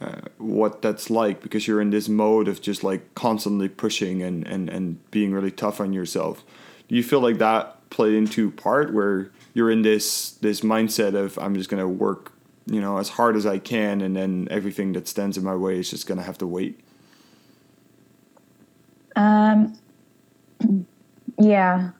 uh, 0.00 0.22
what 0.38 0.82
that's 0.82 1.08
like 1.08 1.40
because 1.40 1.66
you're 1.66 1.80
in 1.80 1.90
this 1.90 2.08
mode 2.08 2.48
of 2.48 2.60
just 2.60 2.82
like 2.82 3.14
constantly 3.14 3.68
pushing 3.68 4.22
and, 4.22 4.46
and, 4.46 4.68
and 4.68 5.10
being 5.10 5.32
really 5.32 5.50
tough 5.50 5.80
on 5.80 5.92
yourself. 5.92 6.44
Do 6.88 6.96
you 6.96 7.02
feel 7.02 7.20
like 7.20 7.38
that 7.38 7.73
played 7.94 8.14
into 8.14 8.50
part 8.50 8.92
where 8.92 9.30
you're 9.54 9.70
in 9.70 9.82
this 9.82 10.32
this 10.32 10.60
mindset 10.60 11.14
of 11.14 11.38
I'm 11.38 11.54
just 11.54 11.70
gonna 11.70 11.88
work, 11.88 12.32
you 12.66 12.80
know, 12.80 12.98
as 12.98 13.08
hard 13.08 13.36
as 13.36 13.46
I 13.46 13.58
can, 13.58 14.00
and 14.00 14.14
then 14.16 14.48
everything 14.50 14.92
that 14.94 15.08
stands 15.08 15.36
in 15.36 15.44
my 15.44 15.54
way 15.54 15.78
is 15.78 15.88
just 15.90 16.06
gonna 16.06 16.22
have 16.22 16.38
to 16.38 16.46
wait. 16.46 16.80
Um. 19.16 19.78
Yeah, 21.38 21.90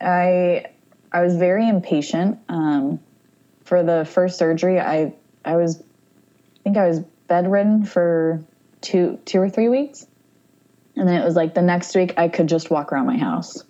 I 0.00 0.66
I 1.12 1.22
was 1.22 1.36
very 1.36 1.68
impatient. 1.68 2.38
Um, 2.48 3.00
for 3.64 3.82
the 3.82 4.04
first 4.04 4.38
surgery, 4.38 4.80
I 4.80 5.12
I 5.44 5.56
was 5.56 5.80
I 5.80 6.62
think 6.62 6.76
I 6.76 6.88
was 6.88 7.00
bedridden 7.28 7.84
for 7.84 8.42
two 8.80 9.18
two 9.24 9.40
or 9.40 9.48
three 9.48 9.68
weeks, 9.68 10.06
and 10.96 11.08
then 11.08 11.20
it 11.20 11.24
was 11.24 11.34
like 11.34 11.54
the 11.54 11.62
next 11.62 11.94
week 11.94 12.14
I 12.16 12.28
could 12.28 12.48
just 12.48 12.70
walk 12.70 12.92
around 12.92 13.06
my 13.06 13.18
house. 13.18 13.64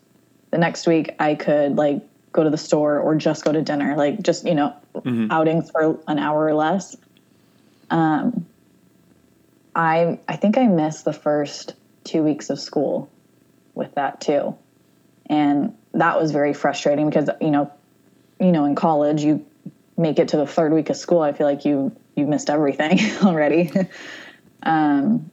The 0.56 0.60
next 0.60 0.86
week 0.86 1.14
I 1.18 1.34
could 1.34 1.76
like 1.76 2.00
go 2.32 2.42
to 2.42 2.48
the 2.48 2.56
store 2.56 2.98
or 2.98 3.14
just 3.14 3.44
go 3.44 3.52
to 3.52 3.60
dinner, 3.60 3.94
like 3.94 4.22
just, 4.22 4.46
you 4.46 4.54
know, 4.54 4.74
mm-hmm. 4.94 5.30
outings 5.30 5.70
for 5.70 6.00
an 6.08 6.18
hour 6.18 6.46
or 6.46 6.54
less. 6.54 6.96
Um, 7.90 8.46
I 9.74 10.18
I 10.26 10.36
think 10.36 10.56
I 10.56 10.66
missed 10.66 11.04
the 11.04 11.12
first 11.12 11.74
two 12.04 12.22
weeks 12.22 12.48
of 12.48 12.58
school 12.58 13.10
with 13.74 13.96
that 13.96 14.22
too. 14.22 14.56
And 15.26 15.76
that 15.92 16.18
was 16.18 16.30
very 16.30 16.54
frustrating 16.54 17.10
because, 17.10 17.28
you 17.38 17.50
know, 17.50 17.70
you 18.40 18.50
know, 18.50 18.64
in 18.64 18.76
college 18.76 19.22
you 19.22 19.44
make 19.98 20.18
it 20.18 20.28
to 20.28 20.38
the 20.38 20.46
third 20.46 20.72
week 20.72 20.88
of 20.88 20.96
school, 20.96 21.20
I 21.20 21.34
feel 21.34 21.46
like 21.46 21.66
you 21.66 21.94
you 22.14 22.24
missed 22.26 22.48
everything 22.48 22.98
already. 23.22 23.70
um, 24.62 25.30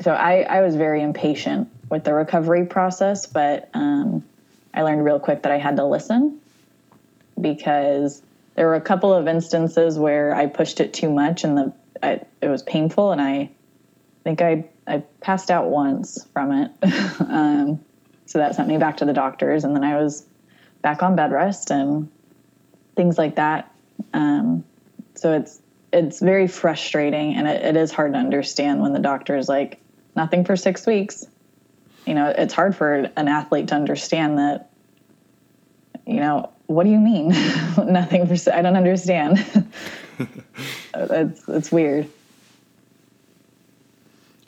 so 0.00 0.12
I, 0.12 0.44
I 0.44 0.62
was 0.62 0.76
very 0.76 1.02
impatient 1.02 1.68
with 1.90 2.04
the 2.04 2.12
recovery 2.12 2.66
process, 2.66 3.26
but 3.26 3.68
um, 3.74 4.24
I 4.74 4.82
learned 4.82 5.04
real 5.04 5.18
quick 5.18 5.42
that 5.42 5.52
I 5.52 5.58
had 5.58 5.76
to 5.76 5.84
listen 5.84 6.40
because 7.40 8.22
there 8.54 8.66
were 8.66 8.74
a 8.74 8.80
couple 8.80 9.12
of 9.12 9.28
instances 9.28 9.98
where 9.98 10.34
I 10.34 10.46
pushed 10.46 10.80
it 10.80 10.92
too 10.92 11.10
much 11.10 11.44
and 11.44 11.56
the 11.56 11.72
I, 12.02 12.20
it 12.40 12.48
was 12.48 12.62
painful 12.62 13.12
and 13.12 13.20
I 13.20 13.50
think 14.24 14.40
I 14.40 14.64
I 14.86 15.02
passed 15.20 15.50
out 15.50 15.68
once 15.68 16.24
from 16.32 16.52
it. 16.52 16.70
um, 17.20 17.80
so 18.26 18.38
that 18.38 18.54
sent 18.54 18.68
me 18.68 18.76
back 18.78 18.98
to 18.98 19.04
the 19.04 19.12
doctors 19.12 19.64
and 19.64 19.74
then 19.74 19.84
I 19.84 20.00
was 20.00 20.26
back 20.82 21.02
on 21.02 21.16
bed 21.16 21.32
rest 21.32 21.70
and 21.70 22.10
things 22.94 23.18
like 23.18 23.36
that. 23.36 23.72
Um, 24.12 24.64
so 25.14 25.32
it's 25.32 25.60
it's 25.92 26.20
very 26.20 26.46
frustrating 26.46 27.34
and 27.34 27.48
it, 27.48 27.64
it 27.64 27.76
is 27.76 27.90
hard 27.90 28.12
to 28.12 28.18
understand 28.18 28.82
when 28.82 28.92
the 28.92 28.98
doctor 28.98 29.36
is 29.36 29.48
like 29.48 29.80
nothing 30.14 30.44
for 30.44 30.56
six 30.56 30.86
weeks 30.86 31.26
you 32.06 32.14
know, 32.14 32.32
it's 32.36 32.54
hard 32.54 32.74
for 32.74 32.94
an 32.94 33.28
athlete 33.28 33.68
to 33.68 33.74
understand 33.74 34.38
that, 34.38 34.70
you 36.06 36.16
know, 36.20 36.50
what 36.66 36.84
do 36.84 36.90
you 36.90 36.98
mean? 36.98 37.28
Nothing 37.86 38.26
for, 38.26 38.52
I 38.52 38.62
don't 38.62 38.76
understand. 38.76 39.44
it's, 40.94 41.48
it's 41.48 41.72
weird. 41.72 42.08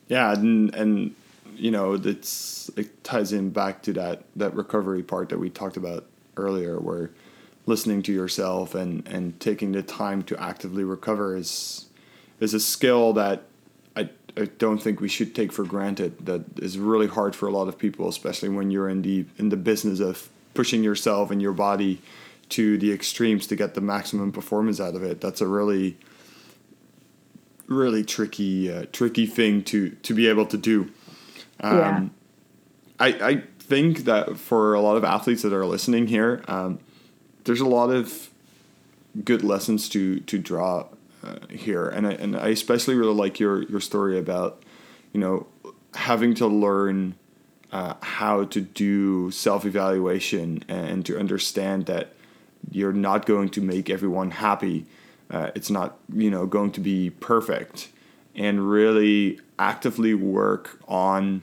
Yeah. 0.09 0.33
And, 0.33 0.75
and, 0.75 1.15
you 1.55 1.71
know, 1.71 1.95
it's, 1.95 2.71
it 2.77 3.05
ties 3.05 3.33
in 3.33 3.51
back 3.51 3.83
to 3.83 3.93
that, 3.95 4.25
that 4.37 4.55
recovery 4.55 5.03
part 5.03 5.29
that 5.29 5.39
we 5.39 5.51
talked 5.51 5.77
about 5.77 6.07
earlier, 6.37 6.79
where 6.79 7.11
listening 7.67 8.03
to 8.03 8.13
yourself 8.13 8.75
and, 8.75 9.07
and 9.07 9.39
taking 9.39 9.73
the 9.73 9.83
time 9.83 10.23
to 10.25 10.43
actively 10.43 10.85
recover 10.85 11.37
is, 11.37 11.87
is 12.41 12.55
a 12.55 12.61
skill 12.61 13.13
that 13.13 13.45
I 14.37 14.45
don't 14.59 14.81
think 14.81 15.01
we 15.01 15.09
should 15.09 15.35
take 15.35 15.53
for 15.53 15.65
granted. 15.65 16.27
That 16.27 16.45
is 16.59 16.79
really 16.79 17.07
hard 17.07 17.35
for 17.35 17.49
a 17.49 17.51
lot 17.51 17.69
of 17.69 17.79
people, 17.79 18.09
especially 18.09 18.49
when 18.49 18.71
you're 18.71 18.89
in 18.89 19.03
the 19.03 19.27
in 19.39 19.49
the 19.49 19.57
business 19.57 20.01
of 20.01 20.29
pushing 20.55 20.83
yourself 20.85 21.31
and 21.31 21.41
your 21.41 21.53
body 21.53 22.01
to 22.51 22.79
the 22.79 22.93
extremes 22.93 23.47
to 23.47 23.57
get 23.57 23.75
the 23.75 23.81
maximum 23.81 24.33
performance 24.33 24.81
out 24.81 24.95
of 24.95 25.03
it. 25.03 25.21
That's 25.21 25.41
a 25.41 25.47
really 25.47 25.97
really 27.67 28.05
tricky 28.05 28.73
uh, 28.73 28.87
tricky 28.93 29.27
thing 29.27 29.63
to 29.65 29.91
to 29.91 30.15
be 30.15 30.29
able 30.29 30.47
to 30.47 30.57
do. 30.57 30.91
Um, 31.61 31.79
yeah. 31.79 32.09
I 32.99 33.07
I 33.07 33.43
think 33.59 34.05
that 34.05 34.37
for 34.37 34.75
a 34.75 34.81
lot 34.81 34.97
of 34.97 35.05
athletes 35.05 35.43
that 35.43 35.53
are 35.53 35.67
listening 35.67 36.09
here, 36.09 36.43
um, 36.49 36.81
there's 37.45 37.61
a 37.61 37.69
lot 37.69 37.91
of 37.91 38.31
good 39.25 39.43
lessons 39.43 39.89
to 39.91 40.21
to 40.21 40.39
draw 40.39 40.87
uh, 41.23 41.37
here, 41.51 41.89
and 41.89 42.07
I, 42.07 42.13
and 42.13 42.37
I 42.37 42.49
especially 42.49 42.95
really 42.95 43.15
like 43.15 43.39
your 43.41 43.63
your 43.65 43.81
story 43.81 44.19
about 44.19 44.63
you 45.13 45.21
know 45.21 45.47
having 45.95 46.35
to 46.35 46.47
learn 46.47 47.15
uh, 47.73 47.95
how 48.01 48.45
to 48.45 48.61
do 48.61 49.31
self 49.31 49.65
evaluation 49.65 50.65
and 50.69 51.05
to 51.07 51.19
understand 51.19 51.87
that 51.87 52.15
you're 52.71 52.93
not 52.93 53.27
going 53.27 53.49
to 53.51 53.61
make 53.61 53.89
everyone 53.91 54.31
happy. 54.33 54.87
Uh, 55.31 55.51
it's 55.55 55.71
not 55.71 55.99
you 56.13 56.31
know 56.31 56.47
going 56.47 56.73
to 56.73 56.81
be 56.81 57.11
perfect, 57.11 57.91
and 58.35 58.71
really 58.71 59.41
actively 59.59 60.15
work 60.15 60.81
on 60.89 61.43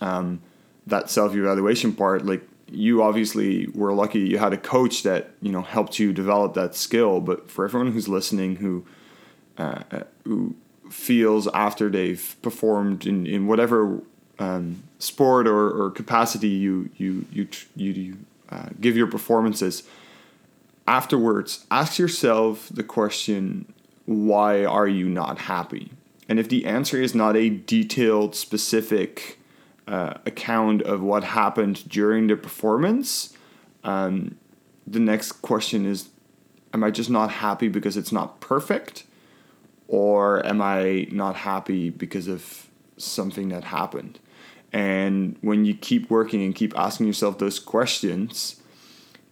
um, 0.00 0.40
that 0.86 1.10
self 1.10 1.34
evaluation 1.34 1.92
part. 1.92 2.24
Like 2.24 2.42
you 2.68 3.02
obviously 3.02 3.66
were 3.68 3.92
lucky 3.92 4.20
you 4.20 4.38
had 4.38 4.52
a 4.52 4.56
coach 4.56 5.02
that 5.02 5.30
you 5.40 5.52
know 5.52 5.62
helped 5.62 5.98
you 5.98 6.12
develop 6.12 6.54
that 6.54 6.74
skill 6.74 7.20
but 7.20 7.50
for 7.50 7.64
everyone 7.64 7.92
who's 7.92 8.08
listening 8.08 8.56
who 8.56 8.84
uh, 9.58 9.82
who 10.24 10.54
feels 10.90 11.46
after 11.48 11.88
they've 11.88 12.36
performed 12.42 13.06
in, 13.06 13.26
in 13.26 13.46
whatever 13.46 14.00
um, 14.38 14.82
sport 14.98 15.46
or, 15.46 15.70
or 15.70 15.90
capacity 15.90 16.48
you 16.48 16.90
you 16.96 17.24
you 17.32 17.48
you, 17.74 17.92
you 17.92 18.16
uh, 18.50 18.68
give 18.80 18.96
your 18.96 19.06
performances 19.06 19.82
afterwards 20.86 21.66
ask 21.70 21.98
yourself 21.98 22.68
the 22.72 22.82
question 22.82 23.72
why 24.06 24.64
are 24.64 24.88
you 24.88 25.08
not 25.08 25.38
happy? 25.38 25.90
And 26.28 26.38
if 26.38 26.48
the 26.48 26.64
answer 26.64 27.00
is 27.00 27.14
not 27.14 27.36
a 27.36 27.50
detailed 27.50 28.34
specific 28.34 29.35
uh, 29.86 30.14
account 30.26 30.82
of 30.82 31.02
what 31.02 31.24
happened 31.24 31.88
during 31.88 32.26
the 32.26 32.36
performance, 32.36 33.36
um, 33.84 34.36
the 34.86 35.00
next 35.00 35.32
question 35.32 35.86
is 35.86 36.08
Am 36.74 36.84
I 36.84 36.90
just 36.90 37.08
not 37.08 37.30
happy 37.30 37.68
because 37.68 37.96
it's 37.96 38.12
not 38.12 38.40
perfect? 38.40 39.04
Or 39.88 40.44
am 40.44 40.60
I 40.60 41.06
not 41.10 41.36
happy 41.36 41.90
because 41.90 42.28
of 42.28 42.68
something 42.98 43.48
that 43.48 43.64
happened? 43.64 44.18
And 44.72 45.38
when 45.40 45.64
you 45.64 45.74
keep 45.74 46.10
working 46.10 46.42
and 46.42 46.54
keep 46.54 46.76
asking 46.76 47.06
yourself 47.06 47.38
those 47.38 47.58
questions, 47.58 48.60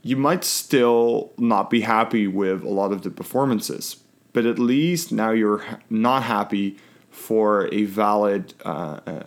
you 0.03 0.17
might 0.17 0.45
still 0.45 1.33
not 1.37 1.71
be 1.71 1.81
happy 1.81 2.27
with 2.27 2.63
a 2.63 2.69
lot 2.69 2.93
of 2.93 3.03
the 3.03 3.11
performances, 3.11 3.97
but 4.33 4.47
at 4.47 4.59
least 4.59 5.13
now 5.13 5.31
you're 5.31 5.65
not 5.91 6.23
happy 6.23 6.79
for 7.11 7.69
a 7.73 7.85
valid 7.85 8.55
uh, 8.65 9.01
uh, 9.07 9.23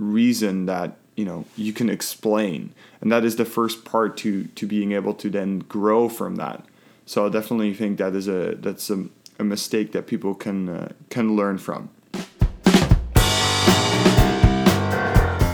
reason 0.00 0.66
that 0.66 0.96
you 1.14 1.24
know 1.24 1.44
you 1.56 1.72
can 1.72 1.88
explain. 1.88 2.74
And 3.00 3.12
that 3.12 3.24
is 3.24 3.36
the 3.36 3.44
first 3.44 3.84
part 3.84 4.16
to 4.18 4.44
to 4.44 4.66
being 4.66 4.92
able 4.92 5.14
to 5.14 5.30
then 5.30 5.60
grow 5.60 6.08
from 6.08 6.36
that. 6.36 6.64
So 7.06 7.26
i 7.26 7.28
definitely 7.28 7.74
think 7.74 7.98
that 7.98 8.14
is 8.14 8.26
a 8.28 8.56
that's 8.56 8.90
a, 8.90 9.04
a 9.38 9.44
mistake 9.44 9.92
that 9.92 10.06
people 10.06 10.34
can 10.34 10.68
uh, 10.68 10.92
can 11.10 11.36
learn 11.36 11.58
from. 11.58 11.90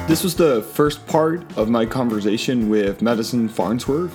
This 0.07 0.23
was 0.23 0.37
the 0.37 0.63
first 0.63 1.05
part 1.09 1.59
of 1.59 1.69
my 1.69 1.85
conversation 1.85 2.69
with 2.69 3.03
madison 3.03 3.49
farnsworth 3.49 4.15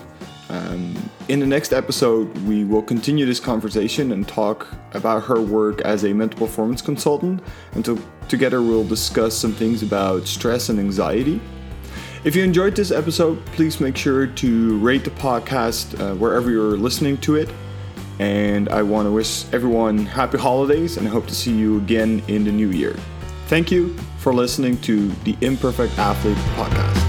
Um, 0.51 0.93
in 1.29 1.39
the 1.39 1.45
next 1.45 1.71
episode, 1.71 2.37
we 2.39 2.65
will 2.65 2.81
continue 2.81 3.25
this 3.25 3.39
conversation 3.39 4.11
and 4.11 4.27
talk 4.27 4.67
about 4.91 5.23
her 5.23 5.39
work 5.39 5.79
as 5.81 6.03
a 6.03 6.11
mental 6.11 6.45
performance 6.45 6.81
consultant, 6.81 7.41
and 7.71 7.85
to, 7.85 7.97
together 8.27 8.61
we'll 8.61 8.83
discuss 8.83 9.35
some 9.35 9.53
things 9.53 9.81
about 9.81 10.27
stress 10.27 10.67
and 10.67 10.77
anxiety. 10.77 11.39
If 12.25 12.35
you 12.35 12.43
enjoyed 12.43 12.75
this 12.75 12.91
episode, 12.91 13.43
please 13.47 13.79
make 13.79 13.95
sure 13.95 14.27
to 14.27 14.77
rate 14.79 15.05
the 15.05 15.11
podcast 15.11 15.97
uh, 15.99 16.15
wherever 16.15 16.51
you're 16.51 16.77
listening 16.77 17.17
to 17.19 17.35
it. 17.35 17.49
And 18.19 18.67
I 18.69 18.83
want 18.83 19.07
to 19.07 19.11
wish 19.11 19.45
everyone 19.53 20.05
happy 20.05 20.37
holidays 20.37 20.97
and 20.97 21.07
hope 21.07 21.27
to 21.27 21.35
see 21.35 21.55
you 21.55 21.77
again 21.77 22.21
in 22.27 22.43
the 22.43 22.51
new 22.51 22.71
year. 22.71 22.95
Thank 23.47 23.71
you 23.71 23.97
for 24.17 24.33
listening 24.33 24.79
to 24.81 25.07
the 25.23 25.35
Imperfect 25.41 25.97
Athlete 25.97 26.37
podcast. 26.55 27.00